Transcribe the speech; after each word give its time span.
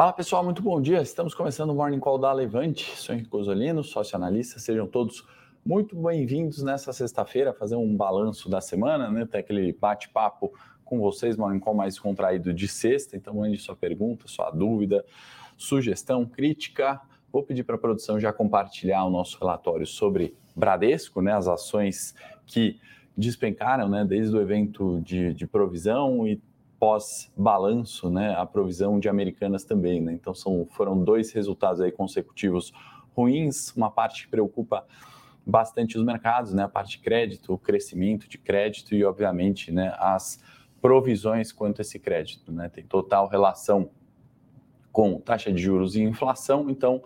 Fala 0.00 0.14
pessoal, 0.14 0.42
muito 0.42 0.62
bom 0.62 0.80
dia. 0.80 1.02
Estamos 1.02 1.34
começando 1.34 1.68
o 1.68 1.74
Morning 1.74 2.00
Call 2.00 2.16
da 2.16 2.32
Levante. 2.32 2.96
Sou 2.96 3.14
Henrique 3.14 3.28
Cosolino, 3.28 3.84
sócio 3.84 4.16
analista. 4.16 4.58
Sejam 4.58 4.86
todos 4.86 5.22
muito 5.62 5.94
bem-vindos 5.94 6.62
nessa 6.62 6.90
sexta-feira, 6.90 7.52
fazer 7.52 7.76
um 7.76 7.94
balanço 7.94 8.48
da 8.48 8.62
semana, 8.62 9.10
né? 9.10 9.26
Ter 9.26 9.36
aquele 9.40 9.74
bate-papo 9.74 10.54
com 10.86 10.98
vocês, 10.98 11.36
Morning 11.36 11.60
Call 11.60 11.74
mais 11.74 11.98
contraído 11.98 12.54
de 12.54 12.66
sexta. 12.66 13.14
Então, 13.14 13.34
mande 13.34 13.58
sua 13.58 13.76
pergunta, 13.76 14.26
sua 14.26 14.50
dúvida, 14.50 15.04
sugestão, 15.54 16.24
crítica. 16.24 16.98
Vou 17.30 17.42
pedir 17.42 17.64
para 17.64 17.74
a 17.74 17.78
produção 17.78 18.18
já 18.18 18.32
compartilhar 18.32 19.04
o 19.04 19.10
nosso 19.10 19.38
relatório 19.38 19.86
sobre 19.86 20.34
Bradesco, 20.56 21.20
né? 21.20 21.34
As 21.34 21.46
ações 21.46 22.14
que 22.46 22.80
despencaram, 23.14 23.86
né? 23.86 24.02
Desde 24.02 24.34
o 24.34 24.40
evento 24.40 24.98
de, 25.02 25.34
de 25.34 25.46
provisão 25.46 26.26
e 26.26 26.40
pós-balanço, 26.80 28.08
né, 28.08 28.34
a 28.34 28.46
provisão 28.46 28.98
de 28.98 29.06
Americanas 29.06 29.64
também, 29.64 30.00
né? 30.00 30.14
Então 30.14 30.34
são, 30.34 30.66
foram 30.70 31.04
dois 31.04 31.30
resultados 31.30 31.78
aí 31.82 31.92
consecutivos 31.92 32.72
ruins, 33.14 33.70
uma 33.76 33.90
parte 33.90 34.24
que 34.24 34.30
preocupa 34.30 34.86
bastante 35.44 35.98
os 35.98 36.04
mercados, 36.04 36.54
né, 36.54 36.62
a 36.62 36.68
parte 36.68 36.92
de 36.92 37.00
crédito, 37.00 37.52
o 37.52 37.58
crescimento 37.58 38.26
de 38.26 38.38
crédito 38.38 38.94
e 38.94 39.04
obviamente, 39.04 39.70
né, 39.70 39.94
as 39.98 40.42
provisões 40.80 41.52
quanto 41.52 41.80
a 41.80 41.82
esse 41.82 41.98
crédito, 41.98 42.50
né? 42.50 42.70
Tem 42.70 42.82
total 42.82 43.28
relação 43.28 43.90
com 44.90 45.20
taxa 45.20 45.52
de 45.52 45.60
juros 45.60 45.94
e 45.94 46.02
inflação, 46.02 46.70
então 46.70 47.02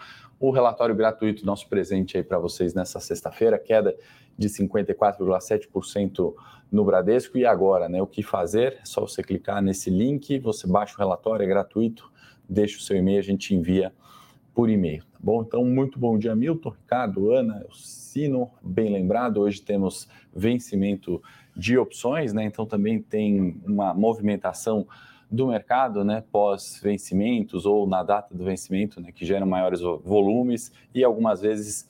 o 0.49 0.51
relatório 0.51 0.95
gratuito 0.95 1.47
nosso 1.47 1.69
presente 1.69 2.17
aí 2.17 2.23
para 2.23 2.39
vocês 2.39 2.75
nessa 2.75 3.01
sexta-feira, 3.01 3.59
queda 3.59 3.97
de 4.37 4.49
54,7% 4.49 6.35
no 6.71 6.85
Bradesco. 6.85 7.39
E 7.39 7.47
agora, 7.47 7.89
né? 7.89 8.03
O 8.03 8.07
que 8.07 8.23
fazer? 8.23 8.79
É 8.83 8.85
só 8.85 9.01
você 9.01 9.23
clicar 9.23 9.63
nesse 9.63 9.89
link, 9.89 10.39
você 10.39 10.67
baixa 10.67 10.95
o 10.95 10.99
relatório, 10.99 11.45
é 11.45 11.47
gratuito, 11.47 12.13
deixa 12.49 12.79
o 12.79 12.83
seu 12.83 12.97
e-mail, 12.97 13.19
a 13.19 13.23
gente 13.23 13.55
envia 13.55 13.93
por 14.55 14.69
e-mail, 14.69 15.03
tá 15.03 15.19
bom? 15.19 15.43
Então, 15.43 15.65
muito 15.65 15.99
bom 15.99 16.17
dia, 16.19 16.35
Milton, 16.37 16.71
Ricardo, 16.71 17.33
Ana, 17.33 17.67
Sino, 17.73 18.51
bem 18.63 18.93
lembrado. 18.93 19.41
Hoje 19.41 19.61
temos 19.63 20.09
vencimento 20.33 21.23
de 21.57 21.79
opções, 21.79 22.33
né? 22.33 22.45
Então 22.45 22.67
também 22.67 23.01
tem 23.01 23.61
uma 23.67 23.95
movimentação 23.95 24.87
do 25.35 25.49
mercado, 25.49 26.05
né, 26.05 26.23
pós 26.33 26.81
vencimentos 26.83 27.67
ou 27.67 27.87
na 27.87 28.03
data 28.03 28.35
do 28.35 28.45
vencimento, 28.45 29.01
né, 29.01 29.11
que 29.13 29.25
geram 29.25 29.47
maiores 29.47 29.81
volumes 29.81 30.73
e 30.95 31.03
algumas 31.03 31.41
vezes 31.41 31.89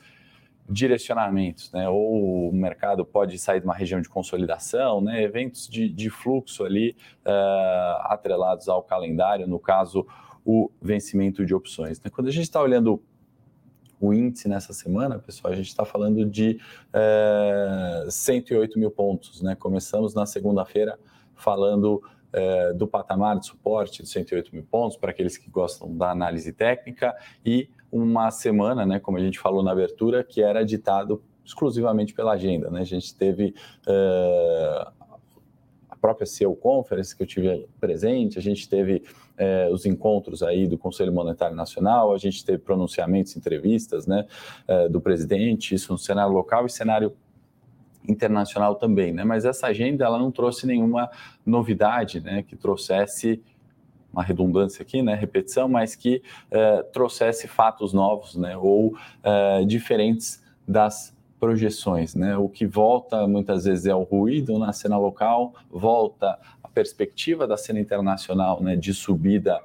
direcionamentos, 0.68 1.70
né? 1.72 1.88
Ou 1.88 2.48
o 2.48 2.52
mercado 2.52 3.04
pode 3.04 3.38
sair 3.38 3.60
de 3.60 3.66
uma 3.66 3.74
região 3.74 4.00
de 4.00 4.08
consolidação, 4.08 5.00
né? 5.00 5.22
Eventos 5.22 5.68
de, 5.68 5.88
de 5.88 6.08
fluxo 6.08 6.64
ali 6.64 6.96
uh, 7.26 8.00
atrelados 8.04 8.68
ao 8.68 8.82
calendário, 8.82 9.46
no 9.46 9.58
caso, 9.58 10.06
o 10.44 10.70
vencimento 10.80 11.44
de 11.44 11.54
opções. 11.54 12.00
Né? 12.02 12.10
Quando 12.10 12.28
a 12.28 12.30
gente 12.30 12.44
está 12.44 12.60
olhando 12.60 13.02
o 14.00 14.12
índice 14.12 14.48
nessa 14.48 14.72
semana, 14.72 15.18
pessoal, 15.18 15.52
a 15.52 15.56
gente 15.56 15.68
está 15.68 15.84
falando 15.84 16.24
de 16.26 16.58
uh, 16.92 18.06
eh, 18.06 18.10
108 18.10 18.78
mil 18.78 18.90
pontos, 18.90 19.40
né? 19.40 19.54
Começamos 19.54 20.14
na 20.14 20.26
segunda-feira 20.26 20.98
falando 21.34 22.02
uh, 22.34 22.74
do 22.74 22.86
patamar 22.86 23.38
de 23.38 23.46
suporte 23.46 24.02
de 24.02 24.08
108 24.08 24.54
mil 24.54 24.64
pontos 24.64 24.96
para 24.96 25.10
aqueles 25.10 25.36
que 25.36 25.48
gostam 25.48 25.96
da 25.96 26.10
análise 26.10 26.52
técnica 26.52 27.14
e 27.44 27.68
uma 27.90 28.30
semana, 28.30 28.84
né, 28.84 28.98
como 28.98 29.16
a 29.16 29.20
gente 29.20 29.38
falou 29.38 29.62
na 29.62 29.70
abertura, 29.70 30.24
que 30.24 30.42
era 30.42 30.64
ditado 30.64 31.22
exclusivamente 31.44 32.12
pela 32.12 32.32
agenda. 32.32 32.70
Né? 32.70 32.80
A 32.80 32.84
gente 32.84 33.14
teve 33.14 33.54
uh, 33.86 34.92
a 35.88 35.96
própria 36.00 36.26
CEO 36.26 36.56
Conference 36.56 37.16
que 37.16 37.22
eu 37.22 37.26
tive 37.26 37.68
presente, 37.78 38.38
a 38.38 38.42
gente 38.42 38.68
teve 38.68 39.04
uh, 39.38 39.72
os 39.72 39.86
encontros 39.86 40.42
aí 40.42 40.66
do 40.66 40.76
Conselho 40.76 41.12
Monetário 41.12 41.54
Nacional, 41.54 42.12
a 42.12 42.18
gente 42.18 42.44
teve 42.44 42.58
pronunciamentos, 42.58 43.36
entrevistas 43.36 44.06
né, 44.06 44.26
do 44.90 45.00
presidente, 45.00 45.74
isso 45.74 45.92
no 45.92 45.98
cenário 45.98 46.32
local 46.32 46.66
e 46.66 46.70
cenário 46.70 47.14
internacional 48.08 48.74
também, 48.74 49.12
né? 49.12 49.24
Mas 49.24 49.44
essa 49.44 49.68
agenda 49.68 50.04
ela 50.04 50.18
não 50.18 50.30
trouxe 50.30 50.66
nenhuma 50.66 51.10
novidade, 51.44 52.20
né? 52.20 52.42
Que 52.42 52.56
trouxesse 52.56 53.42
uma 54.14 54.22
redundância 54.22 54.82
aqui, 54.82 55.02
né, 55.02 55.14
repetição, 55.14 55.68
mas 55.68 55.96
que 55.96 56.22
uh, 56.52 56.84
trouxesse 56.92 57.48
fatos 57.48 57.92
novos, 57.92 58.36
né, 58.36 58.56
ou 58.56 58.94
uh, 58.94 59.66
diferentes 59.66 60.40
das 60.66 61.12
projeções, 61.40 62.14
né? 62.14 62.36
O 62.38 62.48
que 62.48 62.64
volta 62.64 63.26
muitas 63.26 63.64
vezes 63.64 63.86
é 63.86 63.94
o 63.94 64.02
ruído 64.02 64.58
na 64.58 64.72
cena 64.72 64.96
local, 64.96 65.52
volta 65.68 66.38
a 66.62 66.68
perspectiva 66.68 67.46
da 67.46 67.56
cena 67.56 67.80
internacional, 67.80 68.62
né, 68.62 68.76
de 68.76 68.94
subida 68.94 69.60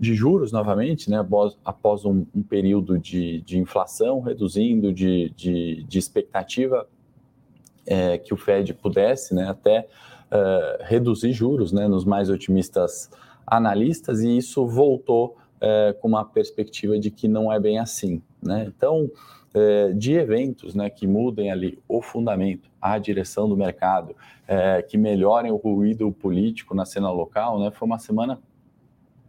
de 0.00 0.14
juros 0.14 0.50
novamente, 0.50 1.10
né, 1.10 1.18
após, 1.18 1.56
após 1.64 2.04
um, 2.04 2.24
um 2.34 2.42
período 2.42 2.98
de, 2.98 3.40
de, 3.42 3.58
inflação 3.58 4.20
reduzindo, 4.20 4.92
de, 4.92 5.30
de, 5.36 5.84
de 5.84 5.98
expectativa 5.98 6.88
é, 7.86 8.18
que 8.18 8.32
o 8.32 8.36
Fed 8.36 8.74
pudesse, 8.74 9.34
né, 9.34 9.48
até 9.48 9.86
uh, 10.30 10.82
reduzir 10.84 11.32
juros, 11.32 11.72
né, 11.72 11.88
nos 11.88 12.04
mais 12.04 12.30
otimistas 12.30 13.10
analistas 13.46 14.20
e 14.22 14.36
isso 14.36 14.66
voltou 14.66 15.36
é, 15.60 15.92
com 16.00 16.08
uma 16.08 16.24
perspectiva 16.24 16.98
de 16.98 17.10
que 17.10 17.28
não 17.28 17.52
é 17.52 17.58
bem 17.58 17.78
assim. 17.78 18.22
Né? 18.42 18.64
Então, 18.66 19.10
é, 19.54 19.92
de 19.92 20.14
eventos 20.14 20.74
né, 20.74 20.88
que 20.88 21.06
mudem 21.06 21.50
ali 21.50 21.78
o 21.88 22.00
fundamento, 22.00 22.70
a 22.80 22.98
direção 22.98 23.48
do 23.48 23.56
mercado, 23.56 24.16
que 24.88 24.98
melhorem 24.98 25.50
o 25.50 25.56
ruído 25.56 26.12
político 26.12 26.74
na 26.74 26.84
cena 26.84 27.10
local, 27.10 27.58
né, 27.58 27.70
foi 27.70 27.86
uma 27.86 27.98
semana 27.98 28.38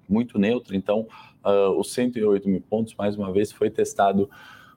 muito 0.08 0.38
neutra. 0.38 0.76
Então, 0.76 1.08
uh, 1.44 1.78
os 1.80 1.92
108 1.94 2.48
mil 2.48 2.62
pontos, 2.62 2.96
mais 2.96 3.18
uma 3.18 3.32
vez, 3.32 3.52
foi 3.52 3.70
testado 3.70 4.30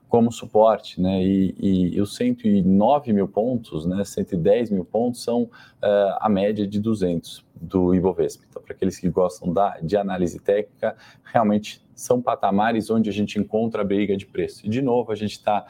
como 0.07 0.31
suporte, 0.31 1.01
né? 1.01 1.21
E, 1.21 1.55
e, 1.59 1.95
e 1.95 2.01
os 2.01 2.15
109 2.15 3.11
mil 3.11 3.27
pontos, 3.27 3.85
né? 3.85 4.03
110 4.03 4.71
mil 4.71 4.85
pontos 4.85 5.23
são 5.23 5.43
uh, 5.43 5.49
a 6.19 6.29
média 6.29 6.65
de 6.65 6.79
200 6.79 7.45
do 7.55 7.93
Ibovespa. 7.93 8.45
Então, 8.49 8.61
para 8.61 8.73
aqueles 8.73 8.97
que 8.97 9.09
gostam 9.09 9.51
da, 9.51 9.77
de 9.81 9.97
análise 9.97 10.39
técnica, 10.39 10.95
realmente 11.23 11.85
são 11.93 12.21
patamares 12.21 12.89
onde 12.89 13.09
a 13.09 13.13
gente 13.13 13.37
encontra 13.39 13.81
a 13.81 13.85
briga 13.85 14.15
de 14.15 14.25
preço. 14.25 14.65
E, 14.65 14.69
de 14.69 14.81
novo, 14.81 15.11
a 15.11 15.15
gente 15.15 15.31
está 15.31 15.65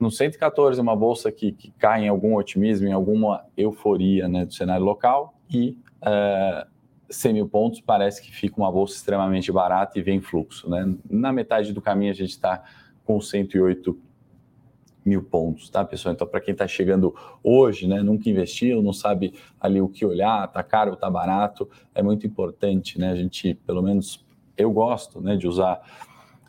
no 0.00 0.10
114, 0.10 0.80
uma 0.80 0.96
bolsa 0.96 1.30
que, 1.30 1.52
que 1.52 1.70
cai 1.72 2.04
em 2.04 2.08
algum 2.08 2.34
otimismo, 2.34 2.88
em 2.88 2.92
alguma 2.92 3.44
euforia 3.56 4.28
né, 4.28 4.44
do 4.44 4.52
cenário 4.52 4.84
local, 4.84 5.34
e 5.48 5.78
uh, 6.02 6.66
100 7.08 7.34
mil 7.34 7.48
pontos 7.48 7.80
parece 7.80 8.20
que 8.20 8.32
fica 8.34 8.56
uma 8.56 8.72
bolsa 8.72 8.96
extremamente 8.96 9.52
barata 9.52 9.98
e 9.98 10.02
vem 10.02 10.20
fluxo. 10.20 10.68
Né? 10.68 10.96
Na 11.08 11.32
metade 11.32 11.72
do 11.72 11.80
caminho, 11.80 12.10
a 12.10 12.14
gente 12.14 12.30
está 12.30 12.64
com 13.04 13.20
108 13.20 13.98
mil 15.04 15.22
pontos, 15.22 15.68
tá, 15.68 15.84
pessoal? 15.84 16.14
Então, 16.14 16.26
para 16.26 16.40
quem 16.40 16.52
está 16.52 16.66
chegando 16.66 17.14
hoje, 17.42 17.86
né, 17.86 18.02
nunca 18.02 18.30
investiu, 18.30 18.82
não 18.82 18.92
sabe 18.92 19.34
ali 19.60 19.80
o 19.80 19.88
que 19.88 20.06
olhar, 20.06 20.46
tá 20.48 20.62
caro 20.62 20.92
ou 20.92 20.96
tá 20.96 21.10
barato, 21.10 21.68
é 21.94 22.02
muito 22.02 22.26
importante, 22.26 22.98
né? 22.98 23.10
A 23.10 23.16
gente, 23.16 23.54
pelo 23.66 23.82
menos, 23.82 24.24
eu 24.56 24.70
gosto, 24.70 25.20
né, 25.20 25.36
de 25.36 25.48
usar 25.48 25.80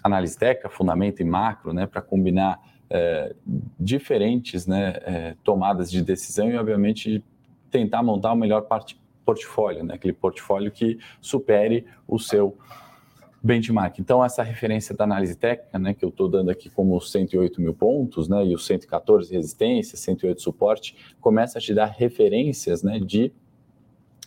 análise 0.04 0.38
técnica, 0.38 0.70
fundamento 0.70 1.22
e 1.22 1.26
macro, 1.26 1.74
né, 1.74 1.88
para 1.88 2.02
combinar 2.02 2.60
é, 2.90 3.34
diferentes, 3.80 4.68
né, 4.68 4.94
é, 5.02 5.36
tomadas 5.44 5.90
de 5.90 6.02
decisão 6.02 6.50
e, 6.50 6.58
obviamente, 6.58 7.24
tentar 7.72 8.04
montar 8.04 8.34
o 8.34 8.36
melhor 8.36 8.68
portfólio, 9.26 9.84
né, 9.84 9.96
aquele 9.96 10.14
portfólio 10.14 10.72
que 10.72 11.00
supere 11.22 11.86
o 12.08 12.20
seu 12.20 12.58
benchmark. 13.44 14.00
Então, 14.00 14.24
essa 14.24 14.42
referência 14.42 14.96
da 14.96 15.04
análise 15.04 15.36
técnica, 15.36 15.78
né, 15.78 15.94
que 15.94 16.06
eu 16.06 16.10
estou 16.10 16.30
dando 16.30 16.50
aqui 16.50 16.70
como 16.70 17.00
108 17.00 17.60
mil 17.60 17.74
pontos, 17.74 18.30
né, 18.30 18.46
e 18.46 18.56
os 18.56 18.66
114 18.66 19.34
resistência, 19.34 19.98
108 19.98 20.42
suporte, 20.42 20.96
começa 21.20 21.60
a 21.60 21.62
te 21.62 21.74
dar 21.74 21.88
referências, 21.88 22.82
né, 22.84 23.00
de 23.00 23.34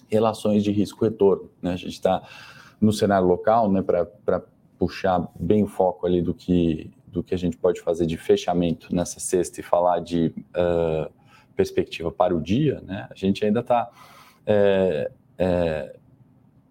relações 0.09 0.63
de 0.63 0.71
risco-retorno. 0.71 1.51
Né? 1.63 1.73
A 1.73 1.77
gente 1.77 1.93
está 1.93 2.23
no 2.79 2.93
cenário 2.93 3.27
local, 3.27 3.73
né, 3.73 3.83
para 3.83 4.43
puxar 4.79 5.27
bem 5.41 5.65
o 5.65 5.67
foco 5.67 6.07
ali 6.07 6.21
do 6.21 6.35
que, 6.35 6.91
do 7.07 7.23
que 7.23 7.35
a 7.35 7.39
gente 7.39 7.57
pode 7.57 7.81
fazer 7.81 8.05
de 8.05 8.19
fechamento 8.19 8.95
nessa 8.95 9.19
sexta 9.19 9.61
e 9.61 9.62
falar 9.62 10.01
de 10.01 10.35
uh, 10.51 11.11
perspectiva 11.57 12.12
para 12.12 12.37
o 12.37 12.41
dia, 12.41 12.83
né? 12.83 13.09
A 13.11 13.15
gente 13.15 13.43
ainda 13.43 13.61
está 13.61 13.91
é, 14.45 15.11
é, 15.39 15.97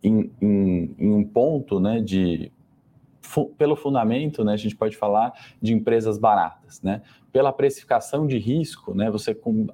em, 0.08 0.32
em, 0.42 0.96
em 0.98 1.12
um 1.12 1.24
ponto 1.24 1.80
né, 1.80 2.00
de 2.00 2.52
pelo 3.58 3.76
fundamento, 3.76 4.44
né, 4.44 4.54
a 4.54 4.58
gente 4.58 4.76
pode 4.76 4.96
falar 4.96 5.34
de 5.62 5.74
empresas 5.74 6.18
baratas, 6.18 6.82
né? 6.82 7.02
Pela 7.34 7.52
precificação 7.52 8.26
de 8.28 8.38
risco, 8.38 8.94
né, 8.94 9.10
você 9.10 9.34
com, 9.34 9.68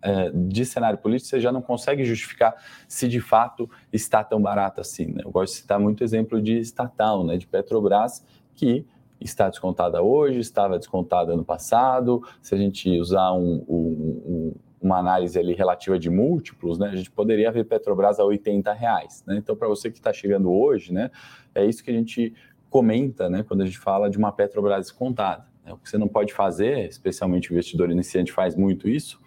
é, 0.00 0.30
de 0.30 0.64
cenário 0.64 0.98
político 0.98 1.28
você 1.28 1.40
já 1.40 1.52
não 1.52 1.60
consegue 1.60 2.04
justificar 2.04 2.54
se 2.88 3.08
de 3.08 3.20
fato 3.20 3.68
está 3.92 4.22
tão 4.22 4.40
barato 4.40 4.80
assim. 4.80 5.06
Né? 5.06 5.22
Eu 5.24 5.30
gosto 5.30 5.52
de 5.52 5.60
citar 5.60 5.78
muito 5.78 6.02
exemplo 6.02 6.40
de 6.40 6.56
estatal, 6.58 7.24
né, 7.24 7.36
de 7.36 7.46
Petrobras, 7.46 8.24
que 8.54 8.86
está 9.20 9.50
descontada 9.50 10.00
hoje, 10.00 10.38
estava 10.38 10.78
descontada 10.78 11.32
ano 11.32 11.44
passado. 11.44 12.22
Se 12.40 12.54
a 12.54 12.58
gente 12.58 12.98
usar 12.98 13.32
um, 13.32 13.64
um 13.68 14.54
uma 14.84 14.98
análise 14.98 15.38
ali 15.38 15.54
relativa 15.54 15.98
de 15.98 16.10
múltiplos, 16.10 16.78
né, 16.78 16.88
a 16.88 16.96
gente 16.96 17.10
poderia 17.10 17.50
ver 17.50 17.64
Petrobras 17.64 18.20
a 18.20 18.24
80 18.24 18.72
reais. 18.72 19.24
Né? 19.26 19.36
Então, 19.38 19.56
para 19.56 19.66
você 19.66 19.90
que 19.90 19.98
está 19.98 20.12
chegando 20.12 20.52
hoje, 20.52 20.92
né, 20.92 21.10
é 21.54 21.64
isso 21.64 21.82
que 21.82 21.90
a 21.90 21.94
gente 21.94 22.34
comenta 22.68 23.30
né, 23.30 23.42
quando 23.42 23.62
a 23.62 23.66
gente 23.66 23.78
fala 23.78 24.10
de 24.10 24.18
uma 24.18 24.32
Petrobras 24.32 24.86
descontada. 24.86 25.46
Né? 25.64 25.72
O 25.72 25.78
que 25.78 25.88
você 25.88 25.96
não 25.96 26.08
pode 26.08 26.32
fazer, 26.32 26.86
especialmente 26.86 27.50
o 27.50 27.54
investidor 27.54 27.90
iniciante 27.90 28.32
faz 28.32 28.54
muito 28.54 28.88
isso, 28.88 29.20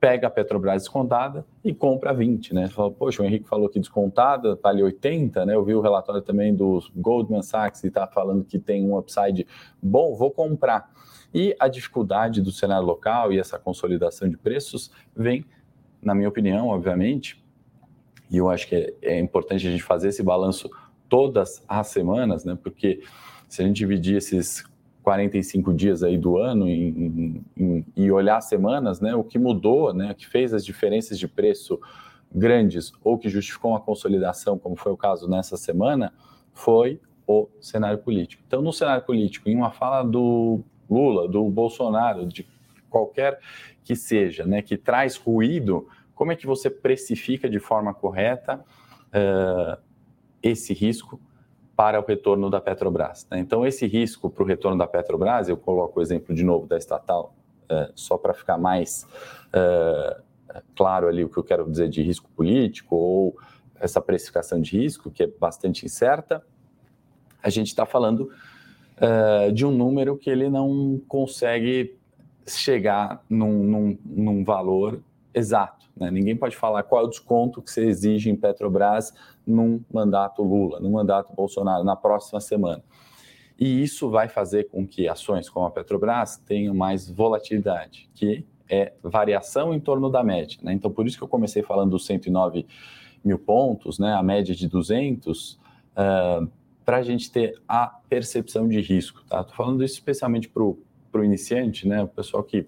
pega 0.00 0.26
a 0.28 0.30
Petrobras 0.30 0.82
descontada 0.82 1.44
e 1.64 1.74
compra 1.74 2.12
20, 2.14 2.54
né? 2.54 2.68
Fala, 2.68 2.90
poxa, 2.90 3.22
o 3.22 3.26
Henrique 3.26 3.48
falou 3.48 3.68
que 3.68 3.80
descontada 3.80 4.52
está 4.52 4.68
ali 4.68 4.82
80, 4.82 5.44
né? 5.44 5.54
Eu 5.54 5.64
vi 5.64 5.74
o 5.74 5.80
relatório 5.80 6.22
também 6.22 6.54
do 6.54 6.80
Goldman 6.94 7.42
Sachs 7.42 7.82
e 7.82 7.88
está 7.88 8.06
falando 8.06 8.44
que 8.44 8.58
tem 8.58 8.84
um 8.84 8.96
upside 8.96 9.46
bom, 9.82 10.14
vou 10.14 10.30
comprar. 10.30 10.88
E 11.32 11.54
a 11.58 11.68
dificuldade 11.68 12.40
do 12.40 12.50
cenário 12.50 12.86
local 12.86 13.32
e 13.32 13.38
essa 13.38 13.58
consolidação 13.58 14.28
de 14.28 14.36
preços 14.36 14.90
vem, 15.14 15.44
na 16.02 16.14
minha 16.14 16.28
opinião, 16.28 16.68
obviamente, 16.68 17.44
e 18.30 18.36
eu 18.36 18.48
acho 18.48 18.66
que 18.68 18.74
é, 18.74 18.94
é 19.02 19.18
importante 19.18 19.66
a 19.66 19.70
gente 19.70 19.82
fazer 19.82 20.08
esse 20.08 20.22
balanço 20.22 20.70
todas 21.08 21.62
as 21.66 21.88
semanas, 21.88 22.44
né? 22.44 22.56
Porque 22.62 23.02
se 23.48 23.62
a 23.62 23.66
gente 23.66 23.76
dividir 23.76 24.16
esses 24.16 24.64
45 25.02 25.72
dias 25.72 26.02
aí 26.02 26.18
do 26.18 26.36
ano 26.36 26.68
em, 26.68 27.42
em, 27.56 27.86
e 27.96 28.10
olhar 28.10 28.40
semanas, 28.42 29.00
né, 29.00 29.14
o 29.14 29.24
que 29.24 29.38
mudou, 29.38 29.94
né, 29.94 30.12
o 30.12 30.14
que 30.14 30.26
fez 30.26 30.52
as 30.52 30.62
diferenças 30.62 31.18
de 31.18 31.26
preço 31.26 31.80
grandes 32.30 32.92
ou 33.02 33.16
que 33.16 33.30
justificou 33.30 33.70
uma 33.70 33.80
consolidação, 33.80 34.58
como 34.58 34.76
foi 34.76 34.92
o 34.92 34.98
caso 34.98 35.26
nessa 35.26 35.56
semana, 35.56 36.12
foi 36.52 37.00
o 37.26 37.48
cenário 37.58 37.98
político. 37.98 38.42
Então, 38.46 38.60
no 38.60 38.70
cenário 38.70 39.02
político, 39.02 39.48
em 39.48 39.56
uma 39.56 39.70
fala 39.70 40.02
do 40.02 40.60
Lula, 40.90 41.28
do 41.28 41.44
Bolsonaro, 41.50 42.26
de 42.26 42.46
qualquer 42.88 43.38
que 43.84 43.94
seja, 43.94 44.44
né, 44.44 44.62
que 44.62 44.76
traz 44.76 45.16
ruído, 45.16 45.88
como 46.14 46.32
é 46.32 46.36
que 46.36 46.46
você 46.46 46.68
precifica 46.68 47.48
de 47.48 47.58
forma 47.58 47.94
correta 47.94 48.64
uh, 49.08 49.80
esse 50.42 50.72
risco 50.74 51.20
para 51.76 52.00
o 52.00 52.04
retorno 52.04 52.50
da 52.50 52.60
Petrobras. 52.60 53.26
Né? 53.30 53.38
Então, 53.38 53.64
esse 53.64 53.86
risco 53.86 54.28
para 54.28 54.42
o 54.42 54.46
retorno 54.46 54.76
da 54.76 54.86
Petrobras, 54.86 55.48
eu 55.48 55.56
coloco 55.56 56.00
o 56.00 56.02
exemplo 56.02 56.34
de 56.34 56.42
novo 56.42 56.66
da 56.66 56.76
estatal, 56.76 57.34
é, 57.68 57.92
só 57.94 58.18
para 58.18 58.34
ficar 58.34 58.58
mais 58.58 59.06
é, 59.52 60.20
claro 60.74 61.06
ali 61.06 61.22
o 61.22 61.28
que 61.28 61.36
eu 61.36 61.44
quero 61.44 61.70
dizer 61.70 61.88
de 61.88 62.02
risco 62.02 62.28
político 62.30 62.96
ou 62.96 63.36
essa 63.78 64.00
precificação 64.00 64.60
de 64.60 64.76
risco, 64.76 65.08
que 65.08 65.22
é 65.22 65.26
bastante 65.28 65.86
incerta, 65.86 66.44
a 67.40 67.48
gente 67.48 67.68
está 67.68 67.86
falando 67.86 68.28
é, 69.00 69.50
de 69.50 69.64
um 69.64 69.70
número 69.70 70.16
que 70.16 70.30
ele 70.30 70.48
não 70.48 71.00
consegue 71.08 71.96
chegar 72.46 73.22
num, 73.28 73.62
num, 73.62 73.98
num 74.04 74.44
valor 74.44 75.00
exato. 75.34 75.86
Né? 75.96 76.10
Ninguém 76.10 76.36
pode 76.36 76.56
falar 76.56 76.82
qual 76.82 77.02
é 77.02 77.04
o 77.06 77.08
desconto 77.08 77.60
que 77.60 77.70
você 77.70 77.84
exige 77.86 78.30
em 78.30 78.36
Petrobras 78.36 79.12
num 79.46 79.80
mandato 79.92 80.42
Lula, 80.42 80.80
num 80.80 80.90
mandato 80.90 81.32
Bolsonaro, 81.34 81.84
na 81.84 81.96
próxima 81.96 82.40
semana. 82.40 82.82
E 83.58 83.82
isso 83.82 84.08
vai 84.08 84.28
fazer 84.28 84.68
com 84.68 84.86
que 84.86 85.08
ações 85.08 85.48
como 85.48 85.66
a 85.66 85.70
Petrobras 85.70 86.36
tenham 86.36 86.74
mais 86.74 87.10
volatilidade, 87.10 88.08
que 88.14 88.46
é 88.70 88.92
variação 89.02 89.74
em 89.74 89.80
torno 89.80 90.08
da 90.10 90.22
média. 90.22 90.58
Né? 90.62 90.72
Então, 90.72 90.90
por 90.90 91.06
isso 91.06 91.16
que 91.16 91.24
eu 91.24 91.28
comecei 91.28 91.62
falando 91.62 91.90
dos 91.90 92.06
109 92.06 92.66
mil 93.24 93.38
pontos, 93.38 93.98
né? 93.98 94.14
a 94.14 94.22
média 94.22 94.54
de 94.54 94.68
200, 94.68 95.54
uh, 95.54 96.48
para 96.88 96.96
a 96.96 97.02
gente 97.02 97.30
ter 97.30 97.60
a 97.68 97.86
percepção 98.08 98.66
de 98.66 98.80
risco. 98.80 99.20
Estou 99.20 99.44
tá? 99.44 99.52
falando 99.52 99.84
isso 99.84 99.92
especialmente 99.92 100.48
para 100.48 100.62
o 100.62 100.78
iniciante, 101.22 101.86
né? 101.86 102.02
o 102.02 102.08
pessoal 102.08 102.42
que 102.42 102.66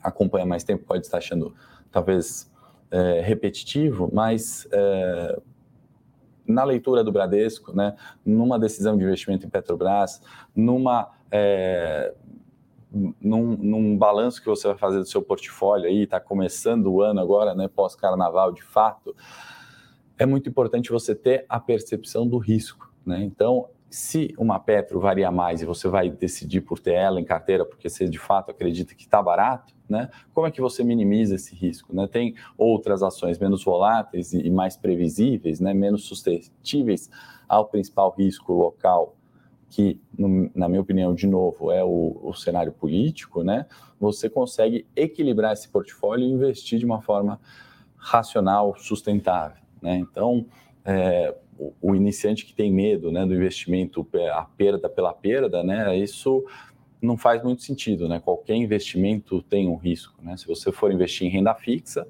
acompanha 0.00 0.46
mais 0.46 0.62
tempo 0.62 0.84
pode 0.84 1.04
estar 1.04 1.18
achando 1.18 1.52
talvez 1.90 2.48
é, 2.92 3.20
repetitivo, 3.20 4.08
mas 4.12 4.68
é, 4.70 5.36
na 6.46 6.62
leitura 6.62 7.02
do 7.02 7.10
Bradesco, 7.10 7.74
né, 7.74 7.96
numa 8.24 8.56
decisão 8.56 8.96
de 8.96 9.02
investimento 9.02 9.44
em 9.44 9.50
Petrobras, 9.50 10.22
numa 10.54 11.10
é, 11.32 12.14
num, 13.20 13.56
num, 13.56 13.98
balanço 13.98 14.40
que 14.40 14.46
você 14.46 14.68
vai 14.68 14.78
fazer 14.78 14.98
do 14.98 15.06
seu 15.06 15.22
portfólio 15.22 15.88
aí, 15.88 16.04
está 16.04 16.20
começando 16.20 16.86
o 16.86 17.02
ano 17.02 17.18
agora, 17.18 17.52
né, 17.52 17.66
pós-carnaval 17.66 18.52
de 18.52 18.62
fato, 18.62 19.12
é 20.16 20.24
muito 20.24 20.48
importante 20.48 20.92
você 20.92 21.16
ter 21.16 21.44
a 21.48 21.58
percepção 21.58 22.24
do 22.24 22.38
risco. 22.38 22.87
Né? 23.08 23.24
Então, 23.24 23.68
se 23.90 24.34
uma 24.38 24.60
Petro 24.60 25.00
varia 25.00 25.30
mais 25.30 25.62
e 25.62 25.64
você 25.64 25.88
vai 25.88 26.10
decidir 26.10 26.60
por 26.60 26.78
ter 26.78 26.92
ela 26.92 27.18
em 27.18 27.24
carteira 27.24 27.64
porque 27.64 27.88
você 27.88 28.06
de 28.06 28.18
fato 28.18 28.50
acredita 28.50 28.94
que 28.94 29.04
está 29.04 29.22
barato, 29.22 29.74
né? 29.88 30.10
Como 30.34 30.46
é 30.46 30.50
que 30.50 30.60
você 30.60 30.84
minimiza 30.84 31.36
esse 31.36 31.54
risco? 31.54 31.94
Né? 31.96 32.06
Tem 32.06 32.34
outras 32.58 33.02
ações 33.02 33.38
menos 33.38 33.64
voláteis 33.64 34.34
e 34.34 34.50
mais 34.50 34.76
previsíveis, 34.76 35.58
né? 35.58 35.72
menos 35.72 36.04
suscetíveis 36.04 37.08
ao 37.48 37.64
principal 37.64 38.14
risco 38.16 38.52
local, 38.52 39.16
que, 39.70 39.98
no, 40.18 40.50
na 40.54 40.68
minha 40.68 40.82
opinião, 40.82 41.14
de 41.14 41.26
novo, 41.26 41.72
é 41.72 41.82
o, 41.82 42.20
o, 42.22 42.34
cenário 42.34 42.72
político, 42.72 43.42
né? 43.42 43.66
Você 43.98 44.28
consegue 44.28 44.86
equilibrar 44.94 45.54
esse 45.54 45.68
portfólio 45.68 46.26
e 46.26 46.30
investir 46.30 46.78
de 46.78 46.84
uma 46.84 47.00
forma 47.00 47.40
racional, 47.96 48.74
sustentável, 48.76 49.62
né? 49.80 49.96
Então, 49.96 50.46
é, 50.84 51.34
o, 51.58 51.94
iniciante 51.94 52.46
que 52.46 52.54
tem 52.54 52.72
medo, 52.72 53.10
né, 53.10 53.26
do 53.26 53.34
investimento, 53.34 54.06
a 54.32 54.44
perda 54.44 54.88
pela 54.88 55.12
perda, 55.12 55.62
né? 55.62 55.96
Isso 55.96 56.44
não 57.00 57.16
faz 57.16 57.42
muito 57.42 57.62
sentido, 57.62 58.08
né? 58.08 58.20
Qualquer 58.20 58.56
investimento 58.56 59.42
tem 59.42 59.68
um 59.68 59.76
risco, 59.76 60.14
né? 60.22 60.36
Se 60.36 60.46
você 60.46 60.70
for 60.72 60.92
investir 60.92 61.26
em 61.26 61.30
renda 61.30 61.54
fixa, 61.54 62.06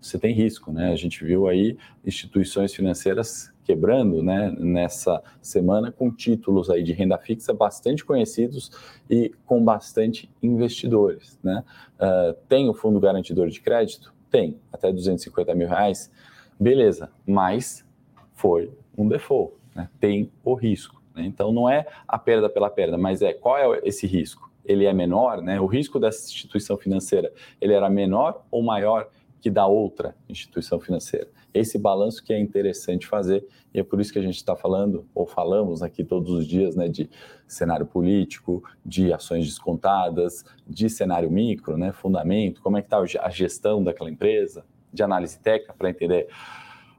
você 0.00 0.18
tem 0.18 0.32
risco, 0.32 0.72
né? 0.72 0.92
A 0.92 0.96
gente 0.96 1.24
viu 1.24 1.48
aí 1.48 1.76
instituições 2.04 2.74
financeiras 2.74 3.52
quebrando, 3.64 4.22
né, 4.22 4.54
nessa 4.58 5.22
semana 5.42 5.92
com 5.92 6.10
títulos 6.10 6.70
aí 6.70 6.82
de 6.82 6.94
renda 6.94 7.18
fixa 7.18 7.52
bastante 7.52 8.02
conhecidos 8.02 8.70
e 9.10 9.30
com 9.44 9.62
bastante 9.62 10.30
investidores, 10.42 11.38
né? 11.42 11.62
Uh, 11.96 12.32
tem 12.48 12.68
o 12.68 12.74
fundo 12.74 12.98
garantidor 12.98 13.48
de 13.48 13.60
crédito? 13.60 14.14
Tem, 14.30 14.58
até 14.72 14.90
250 14.92 15.54
mil 15.54 15.68
reais, 15.68 16.10
beleza, 16.58 17.10
mas 17.26 17.84
foi 18.32 18.70
um 19.02 19.08
default, 19.08 19.54
né? 19.74 19.88
tem 20.00 20.30
o 20.44 20.54
risco. 20.54 21.02
Né? 21.14 21.24
Então, 21.26 21.52
não 21.52 21.68
é 21.68 21.86
a 22.06 22.18
perda 22.18 22.48
pela 22.48 22.70
perda, 22.70 22.98
mas 22.98 23.22
é 23.22 23.32
qual 23.32 23.56
é 23.56 23.80
esse 23.84 24.06
risco? 24.06 24.50
Ele 24.64 24.84
é 24.84 24.92
menor, 24.92 25.40
né? 25.40 25.58
O 25.58 25.64
risco 25.64 25.98
dessa 25.98 26.28
instituição 26.28 26.76
financeira, 26.76 27.32
ele 27.58 27.72
era 27.72 27.88
menor 27.88 28.44
ou 28.50 28.62
maior 28.62 29.08
que 29.40 29.50
da 29.50 29.66
outra 29.66 30.14
instituição 30.28 30.80
financeira? 30.80 31.28
Esse 31.54 31.78
balanço 31.78 32.22
que 32.22 32.32
é 32.32 32.38
interessante 32.38 33.06
fazer 33.06 33.46
e 33.72 33.80
é 33.80 33.82
por 33.82 34.00
isso 34.00 34.12
que 34.12 34.18
a 34.18 34.22
gente 34.22 34.36
está 34.36 34.54
falando 34.54 35.06
ou 35.14 35.26
falamos 35.26 35.82
aqui 35.82 36.04
todos 36.04 36.30
os 36.30 36.46
dias, 36.46 36.76
né, 36.76 36.88
de 36.88 37.08
cenário 37.46 37.86
político, 37.86 38.62
de 38.84 39.12
ações 39.12 39.46
descontadas, 39.46 40.44
de 40.66 40.90
cenário 40.90 41.30
micro, 41.30 41.76
né, 41.76 41.92
fundamento, 41.92 42.60
como 42.60 42.76
é 42.76 42.82
que 42.82 42.86
está 42.86 42.98
a 42.98 43.30
gestão 43.30 43.82
daquela 43.82 44.10
empresa, 44.10 44.64
de 44.92 45.02
análise 45.02 45.38
técnica 45.38 45.74
para 45.76 45.90
entender 45.90 46.28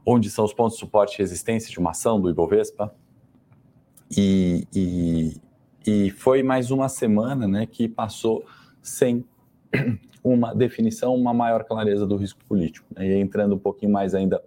onde 0.04 0.30
são 0.30 0.44
os 0.44 0.52
pontos 0.52 0.74
de 0.74 0.80
suporte 0.80 1.14
e 1.14 1.18
resistência 1.18 1.70
de 1.70 1.78
uma 1.78 1.90
ação 1.90 2.20
do 2.20 2.30
Ibovespa, 2.30 2.94
e, 4.16 4.66
e, 4.74 5.40
e 5.86 6.10
foi 6.10 6.42
mais 6.42 6.70
uma 6.70 6.88
semana 6.88 7.46
né, 7.46 7.66
que 7.66 7.88
passou 7.88 8.44
sem 8.82 9.24
uma 10.24 10.54
definição, 10.54 11.14
uma 11.14 11.32
maior 11.32 11.64
clareza 11.64 12.06
do 12.06 12.16
risco 12.16 12.44
político. 12.44 12.86
Né? 12.94 13.06
E 13.06 13.20
entrando 13.20 13.54
um 13.54 13.58
pouquinho 13.58 13.92
mais 13.92 14.14
ainda 14.14 14.42